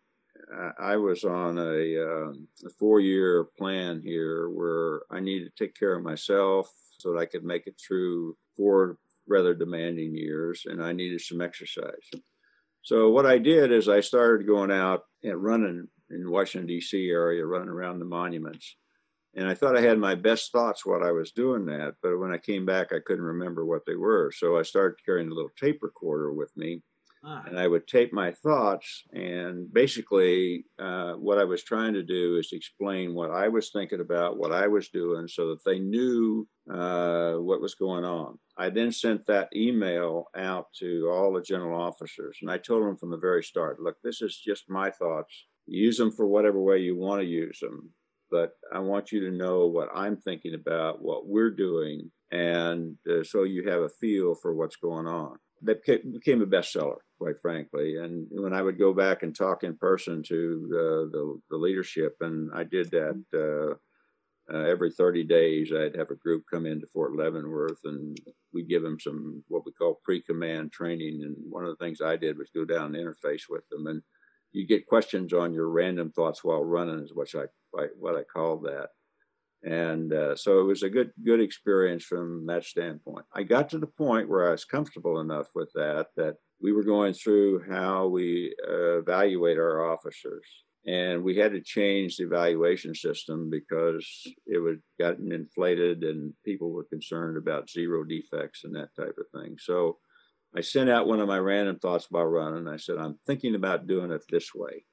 I 0.79 0.95
was 0.95 1.23
on 1.23 1.57
a, 1.57 1.61
uh, 1.61 2.31
a 2.65 2.69
four 2.79 2.99
year 2.99 3.45
plan 3.57 4.01
here 4.03 4.49
where 4.49 5.01
I 5.11 5.19
needed 5.19 5.51
to 5.55 5.63
take 5.63 5.75
care 5.75 5.95
of 5.95 6.03
myself 6.03 6.71
so 6.99 7.13
that 7.13 7.19
I 7.19 7.25
could 7.25 7.43
make 7.43 7.65
it 7.65 7.79
through 7.79 8.35
four 8.55 8.97
rather 9.27 9.53
demanding 9.53 10.15
years, 10.15 10.63
and 10.65 10.83
I 10.83 10.91
needed 10.91 11.21
some 11.21 11.41
exercise. 11.41 12.09
So 12.81 13.09
what 13.09 13.25
I 13.25 13.37
did 13.37 13.71
is 13.71 13.87
I 13.87 14.01
started 14.01 14.47
going 14.47 14.71
out 14.71 15.03
and 15.23 15.41
running 15.41 15.87
in 16.09 16.23
the 16.23 16.31
Washington 16.31 16.67
D.C. 16.67 17.09
area, 17.09 17.45
running 17.45 17.69
around 17.69 17.99
the 17.99 18.05
monuments, 18.05 18.75
and 19.35 19.47
I 19.47 19.53
thought 19.53 19.77
I 19.77 19.81
had 19.81 19.99
my 19.99 20.15
best 20.15 20.51
thoughts 20.51 20.85
while 20.85 21.03
I 21.03 21.11
was 21.11 21.31
doing 21.31 21.65
that. 21.67 21.95
But 22.01 22.17
when 22.17 22.33
I 22.33 22.37
came 22.37 22.65
back, 22.65 22.91
I 22.91 22.99
couldn't 23.05 23.23
remember 23.23 23.65
what 23.65 23.85
they 23.85 23.95
were. 23.95 24.31
So 24.35 24.57
I 24.57 24.63
started 24.63 25.03
carrying 25.05 25.29
a 25.29 25.33
little 25.33 25.51
tape 25.59 25.83
recorder 25.83 26.33
with 26.33 26.51
me, 26.57 26.81
Ah. 27.23 27.43
And 27.45 27.59
I 27.59 27.67
would 27.67 27.87
tape 27.87 28.13
my 28.13 28.31
thoughts. 28.31 29.03
And 29.11 29.71
basically, 29.73 30.65
uh, 30.79 31.13
what 31.13 31.37
I 31.37 31.43
was 31.43 31.63
trying 31.63 31.93
to 31.93 32.03
do 32.03 32.37
is 32.37 32.49
explain 32.53 33.13
what 33.13 33.31
I 33.31 33.49
was 33.49 33.71
thinking 33.71 33.99
about, 33.99 34.37
what 34.37 34.53
I 34.53 34.67
was 34.67 34.89
doing, 34.89 35.27
so 35.27 35.49
that 35.49 35.63
they 35.65 35.79
knew 35.79 36.47
uh, 36.71 37.33
what 37.33 37.61
was 37.61 37.75
going 37.75 38.05
on. 38.05 38.39
I 38.57 38.69
then 38.69 38.91
sent 38.91 39.25
that 39.25 39.49
email 39.53 40.25
out 40.35 40.67
to 40.79 41.09
all 41.11 41.33
the 41.33 41.41
general 41.41 41.81
officers. 41.81 42.37
And 42.41 42.49
I 42.49 42.57
told 42.57 42.83
them 42.83 42.97
from 42.97 43.11
the 43.11 43.17
very 43.17 43.43
start 43.43 43.81
look, 43.81 43.97
this 44.03 44.21
is 44.21 44.37
just 44.37 44.69
my 44.69 44.89
thoughts. 44.89 45.47
Use 45.65 45.97
them 45.97 46.11
for 46.11 46.25
whatever 46.25 46.59
way 46.59 46.77
you 46.77 46.95
want 46.95 47.21
to 47.21 47.27
use 47.27 47.59
them. 47.59 47.91
But 48.31 48.51
I 48.71 48.79
want 48.79 49.11
you 49.11 49.19
to 49.21 49.35
know 49.35 49.67
what 49.67 49.89
I'm 49.93 50.15
thinking 50.15 50.53
about, 50.53 51.01
what 51.01 51.27
we're 51.27 51.51
doing, 51.51 52.11
and 52.31 52.95
uh, 53.09 53.23
so 53.23 53.41
you 53.41 53.67
have 53.67 53.81
a 53.81 53.89
feel 53.89 54.35
for 54.35 54.53
what's 54.53 54.75
going 54.75 55.07
on 55.07 55.37
that 55.63 55.85
became 55.85 56.41
a 56.41 56.45
bestseller, 56.45 56.97
quite 57.17 57.41
frankly. 57.41 57.97
And 57.97 58.27
when 58.31 58.53
I 58.53 58.61
would 58.61 58.79
go 58.79 58.93
back 58.93 59.23
and 59.23 59.35
talk 59.35 59.63
in 59.63 59.77
person 59.77 60.23
to 60.27 60.69
uh, 60.71 61.11
the, 61.11 61.39
the 61.49 61.57
leadership, 61.57 62.17
and 62.21 62.49
I 62.53 62.63
did 62.63 62.91
that 62.91 63.23
uh, 63.33 63.75
uh, 64.53 64.63
every 64.63 64.91
30 64.91 65.25
days, 65.25 65.71
I'd 65.71 65.95
have 65.95 66.09
a 66.09 66.15
group 66.15 66.43
come 66.51 66.65
into 66.65 66.87
Fort 66.87 67.15
Leavenworth 67.15 67.79
and 67.83 68.17
we 68.53 68.63
give 68.63 68.81
them 68.81 68.99
some 68.99 69.43
what 69.47 69.65
we 69.65 69.71
call 69.71 70.01
pre-command 70.03 70.71
training. 70.71 71.21
And 71.23 71.35
one 71.49 71.65
of 71.65 71.69
the 71.69 71.83
things 71.83 72.01
I 72.01 72.15
did 72.15 72.37
was 72.37 72.49
go 72.53 72.65
down 72.65 72.95
and 72.95 72.95
interface 72.95 73.43
with 73.49 73.67
them. 73.69 73.85
And 73.87 74.01
you 74.51 74.65
get 74.65 74.87
questions 74.87 75.33
on 75.33 75.53
your 75.53 75.69
random 75.69 76.11
thoughts 76.11 76.43
while 76.43 76.63
running, 76.63 77.03
is 77.03 77.13
what 77.13 77.29
I, 77.35 77.85
what 77.99 78.15
I 78.15 78.23
call 78.23 78.57
that 78.61 78.89
and 79.63 80.13
uh, 80.13 80.35
so 80.35 80.59
it 80.59 80.63
was 80.63 80.83
a 80.83 80.89
good 80.89 81.11
good 81.25 81.41
experience 81.41 82.03
from 82.03 82.45
that 82.45 82.63
standpoint. 82.63 83.25
I 83.33 83.43
got 83.43 83.69
to 83.69 83.77
the 83.77 83.87
point 83.87 84.29
where 84.29 84.47
I 84.47 84.51
was 84.51 84.65
comfortable 84.65 85.19
enough 85.19 85.47
with 85.53 85.69
that 85.75 86.07
that 86.15 86.35
we 86.61 86.71
were 86.71 86.83
going 86.83 87.13
through 87.13 87.63
how 87.69 88.07
we 88.07 88.55
uh, 88.67 88.99
evaluate 88.99 89.57
our 89.57 89.91
officers, 89.91 90.45
and 90.85 91.23
we 91.23 91.37
had 91.37 91.51
to 91.53 91.61
change 91.61 92.17
the 92.17 92.23
evaluation 92.23 92.95
system 92.95 93.49
because 93.49 94.07
it 94.45 94.59
was 94.59 94.77
gotten 94.99 95.31
inflated, 95.31 96.03
and 96.03 96.33
people 96.45 96.71
were 96.71 96.85
concerned 96.85 97.37
about 97.37 97.69
zero 97.69 98.03
defects 98.03 98.63
and 98.63 98.75
that 98.75 98.95
type 98.95 99.15
of 99.17 99.41
thing. 99.41 99.57
So. 99.59 99.97
I 100.57 100.61
sent 100.61 100.89
out 100.89 101.05
one 101.05 101.19
of 101.19 101.27
my 101.27 101.37
random 101.37 101.77
thoughts 101.77 102.07
about 102.09 102.23
running. 102.23 102.67
I 102.67 102.77
said, 102.77 102.97
I'm 102.97 103.19
thinking 103.27 103.53
about 103.53 103.85
doing 103.85 104.09
it 104.09 104.23
this 104.31 104.49
way. 104.55 104.83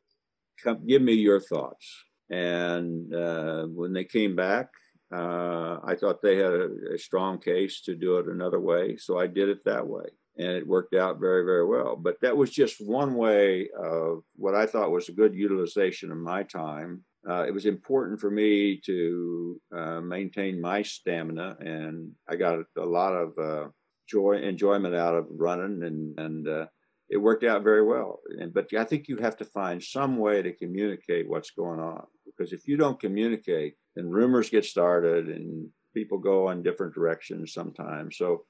Come, 0.62 0.87
give 0.87 1.00
me 1.00 1.14
your 1.14 1.40
thoughts 1.40 2.05
and 2.30 3.14
uh, 3.14 3.64
when 3.64 3.92
they 3.92 4.04
came 4.04 4.34
back, 4.34 4.68
uh, 5.14 5.78
I 5.84 5.94
thought 5.94 6.20
they 6.20 6.36
had 6.36 6.52
a, 6.52 6.68
a, 6.94 6.98
strong 6.98 7.38
case 7.38 7.80
to 7.82 7.94
do 7.94 8.16
it 8.16 8.26
another 8.26 8.58
way. 8.58 8.96
So 8.96 9.18
I 9.18 9.28
did 9.28 9.48
it 9.48 9.64
that 9.64 9.86
way. 9.86 10.06
And 10.36 10.48
it 10.48 10.66
worked 10.66 10.94
out 10.94 11.20
very, 11.20 11.44
very 11.44 11.64
well. 11.64 11.96
But 11.96 12.16
that 12.22 12.36
was 12.36 12.50
just 12.50 12.84
one 12.84 13.14
way 13.14 13.68
of 13.78 14.22
what 14.34 14.54
I 14.56 14.66
thought 14.66 14.90
was 14.90 15.08
a 15.08 15.12
good 15.12 15.34
utilization 15.34 16.10
of 16.10 16.18
my 16.18 16.42
time. 16.42 17.04
Uh, 17.28 17.44
it 17.46 17.54
was 17.54 17.66
important 17.66 18.20
for 18.20 18.30
me 18.30 18.80
to 18.84 19.60
uh, 19.74 20.00
maintain 20.00 20.60
my 20.60 20.82
stamina, 20.82 21.56
and 21.60 22.12
I 22.28 22.36
got 22.36 22.58
a 22.76 22.84
lot 22.84 23.14
of 23.14 23.38
uh, 23.38 23.68
joy, 24.08 24.38
enjoyment 24.38 24.94
out 24.94 25.14
of 25.14 25.26
running 25.30 25.82
and, 25.82 26.18
and 26.18 26.48
uh, 26.48 26.66
it 27.08 27.18
worked 27.18 27.44
out 27.44 27.62
very 27.62 27.84
well. 27.84 28.20
And, 28.38 28.52
but 28.52 28.72
I 28.74 28.84
think 28.84 29.08
you 29.08 29.16
have 29.18 29.36
to 29.38 29.44
find 29.44 29.82
some 29.82 30.16
way 30.18 30.42
to 30.42 30.52
communicate 30.52 31.28
what's 31.28 31.50
going 31.50 31.80
on 31.80 32.06
because 32.24 32.52
if 32.52 32.66
you 32.66 32.76
don't 32.76 33.00
communicate, 33.00 33.74
then 33.94 34.10
rumors 34.10 34.50
get 34.50 34.64
started 34.64 35.28
and 35.28 35.68
people 35.94 36.18
go 36.18 36.50
in 36.50 36.62
different 36.62 36.94
directions 36.94 37.52
sometimes. 37.54 38.16
So 38.18 38.44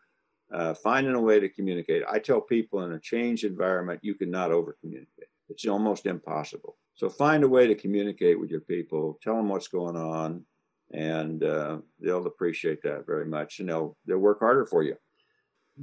uh, 0.53 0.75
finding 0.75 1.15
a 1.15 1.21
way 1.21 1.41
to 1.41 1.49
communicate. 1.49 2.03
I 2.11 2.19
tell 2.19 2.41
people 2.41 2.83
in 2.85 2.93
a 2.93 3.01
changed 3.01 3.45
environment, 3.45 4.01
you 4.03 4.15
cannot 4.15 4.53
over 4.53 4.77
communicate. 4.81 5.29
It's 5.49 5.67
almost 5.67 6.07
impossible. 6.07 6.77
So 6.95 7.09
find 7.09 7.45
a 7.45 7.49
way 7.49 7.67
to 7.67 7.75
communicate 7.75 8.41
with 8.41 8.51
your 8.51 8.61
people, 8.61 9.19
tell 9.23 9.37
them 9.37 9.49
what's 9.49 9.69
going 9.69 9.97
on, 9.97 10.45
and 10.93 11.43
uh, 11.43 11.79
they'll 12.01 12.27
appreciate 12.27 12.83
that 12.83 13.07
very 13.07 13.27
much, 13.27 13.61
and 13.61 13.69
they'll 13.69 13.97
they'll 14.07 14.19
work 14.19 14.41
harder 14.41 14.67
for 14.67 14.83
you. 14.83 14.97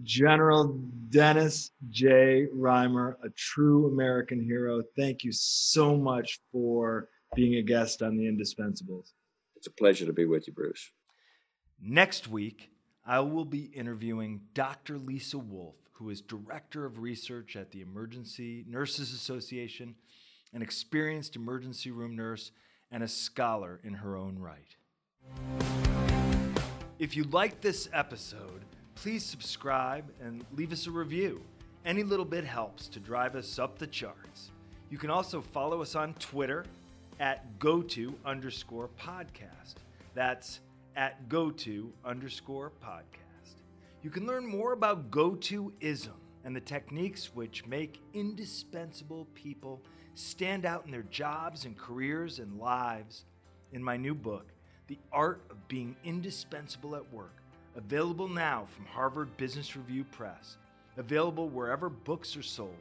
General 0.02 0.80
Dennis 1.10 1.72
J. 1.90 2.48
Reimer, 2.56 3.16
a 3.24 3.30
true 3.30 3.88
American 3.88 4.44
hero. 4.44 4.82
Thank 4.98 5.24
you 5.24 5.32
so 5.32 5.96
much 5.96 6.40
for 6.52 7.10
being 7.36 7.56
a 7.56 7.62
guest 7.62 8.02
on 8.02 8.18
the 8.18 8.24
Indispensables. 8.24 9.12
It's 9.56 9.68
a 9.68 9.72
pleasure 9.72 10.06
to 10.06 10.14
be 10.14 10.26
with 10.26 10.48
you, 10.48 10.54
Bruce. 10.54 10.92
Next 11.80 12.28
week, 12.28 12.72
I 13.06 13.20
will 13.20 13.46
be 13.46 13.66
interviewing 13.66 14.42
Dr. 14.54 14.98
Lisa 14.98 15.38
Wolf, 15.38 15.76
who 15.94 16.10
is 16.10 16.22
Director 16.22 16.86
of 16.86 17.00
Research 17.00 17.56
at 17.56 17.72
the 17.72 17.82
Emergency 17.82 18.66
Nurses 18.68 19.14
Association, 19.14 19.96
an 20.54 20.62
experienced 20.62 21.36
emergency 21.36 21.92
room 21.92 22.16
nurse, 22.16 22.52
and 22.92 23.04
a 23.04 23.08
scholar 23.08 23.80
in 23.84 23.96
her 23.96 24.16
own 24.16 24.40
right. 24.40 24.76
If 27.00 27.18
you 27.18 27.24
liked 27.26 27.62
this 27.62 27.90
episode, 27.92 28.64
please 28.96 29.24
subscribe 29.24 30.06
and 30.22 30.46
leave 30.56 30.72
us 30.72 30.88
a 30.88 30.92
review. 30.92 31.42
Any 31.86 32.04
little 32.04 32.26
bit 32.26 32.46
helps 32.46 32.88
to 32.90 33.00
drive 33.00 33.36
us 33.36 33.60
up 33.60 33.78
the 33.78 33.88
charts. 33.88 34.52
You 34.90 34.98
can 34.98 35.10
also 35.10 35.42
follow 35.42 35.82
us 35.82 35.96
on 35.96 36.14
Twitter 36.16 36.66
at 37.20 37.60
goto 37.60 38.14
underscore 38.26 38.90
podcast. 39.00 39.76
That's 40.14 40.60
at 40.96 41.28
goto 41.30 41.90
underscore 42.06 42.72
podcast. 42.84 43.56
You 44.04 44.10
can 44.10 44.28
learn 44.28 44.46
more 44.46 44.74
about 44.74 45.12
go-to-ism 45.12 46.14
and 46.44 46.56
the 46.56 46.62
techniques 46.62 47.34
which 47.34 47.66
make 47.66 48.02
indispensable 48.14 49.28
people 49.34 49.82
stand 50.14 50.66
out 50.66 50.86
in 50.86 50.92
their 50.92 51.04
jobs 51.04 51.66
and 51.66 51.78
careers 51.78 52.40
and 52.40 52.60
lives 52.60 53.26
in 53.72 53.84
my 53.84 53.98
new 53.98 54.14
book, 54.14 54.52
The 54.88 55.00
Art 55.12 55.42
of 55.50 55.68
Being 55.68 55.96
Indispensable 56.04 56.96
at 56.96 57.14
Work, 57.14 57.38
available 57.76 58.28
now 58.28 58.68
from 58.76 58.86
Harvard 58.86 59.36
Business 59.38 59.76
Review 59.76 60.04
Press, 60.04 60.58
available 60.98 61.50
wherever 61.50 61.90
books 61.90 62.36
are 62.38 62.44
sold. 62.44 62.76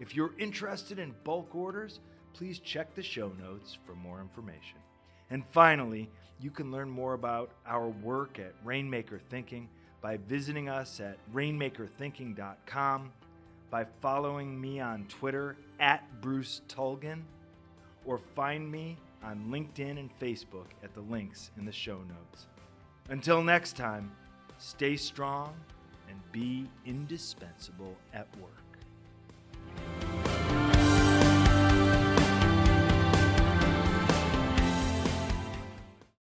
If 0.00 0.14
you're 0.14 0.34
interested 0.38 0.98
in 0.98 1.14
bulk 1.24 1.54
orders, 1.54 2.00
please 2.32 2.58
check 2.58 2.94
the 2.94 3.02
show 3.02 3.32
notes 3.40 3.78
for 3.86 3.94
more 3.94 4.20
information. 4.20 4.78
And 5.30 5.44
finally, 5.52 6.10
you 6.40 6.50
can 6.50 6.70
learn 6.70 6.90
more 6.90 7.14
about 7.14 7.50
our 7.66 7.88
work 7.88 8.38
at 8.38 8.54
Rainmaker 8.64 9.20
Thinking 9.30 9.68
by 10.00 10.16
visiting 10.16 10.68
us 10.68 11.00
at 11.00 11.18
rainmakerthinking.com, 11.32 13.12
by 13.70 13.86
following 14.00 14.60
me 14.60 14.80
on 14.80 15.06
Twitter 15.08 15.56
at 15.78 16.20
Bruce 16.20 16.62
Tulgan, 16.68 17.22
or 18.04 18.18
find 18.18 18.70
me 18.70 18.98
on 19.22 19.46
LinkedIn 19.48 19.98
and 19.98 20.10
Facebook 20.18 20.66
at 20.82 20.92
the 20.94 21.00
links 21.00 21.52
in 21.56 21.64
the 21.64 21.72
show 21.72 21.98
notes. 21.98 22.46
Until 23.12 23.42
next 23.42 23.76
time, 23.76 24.10
stay 24.56 24.96
strong 24.96 25.54
and 26.08 26.18
be 26.32 26.66
indispensable 26.86 27.94
at 28.14 28.26
work. 28.38 28.61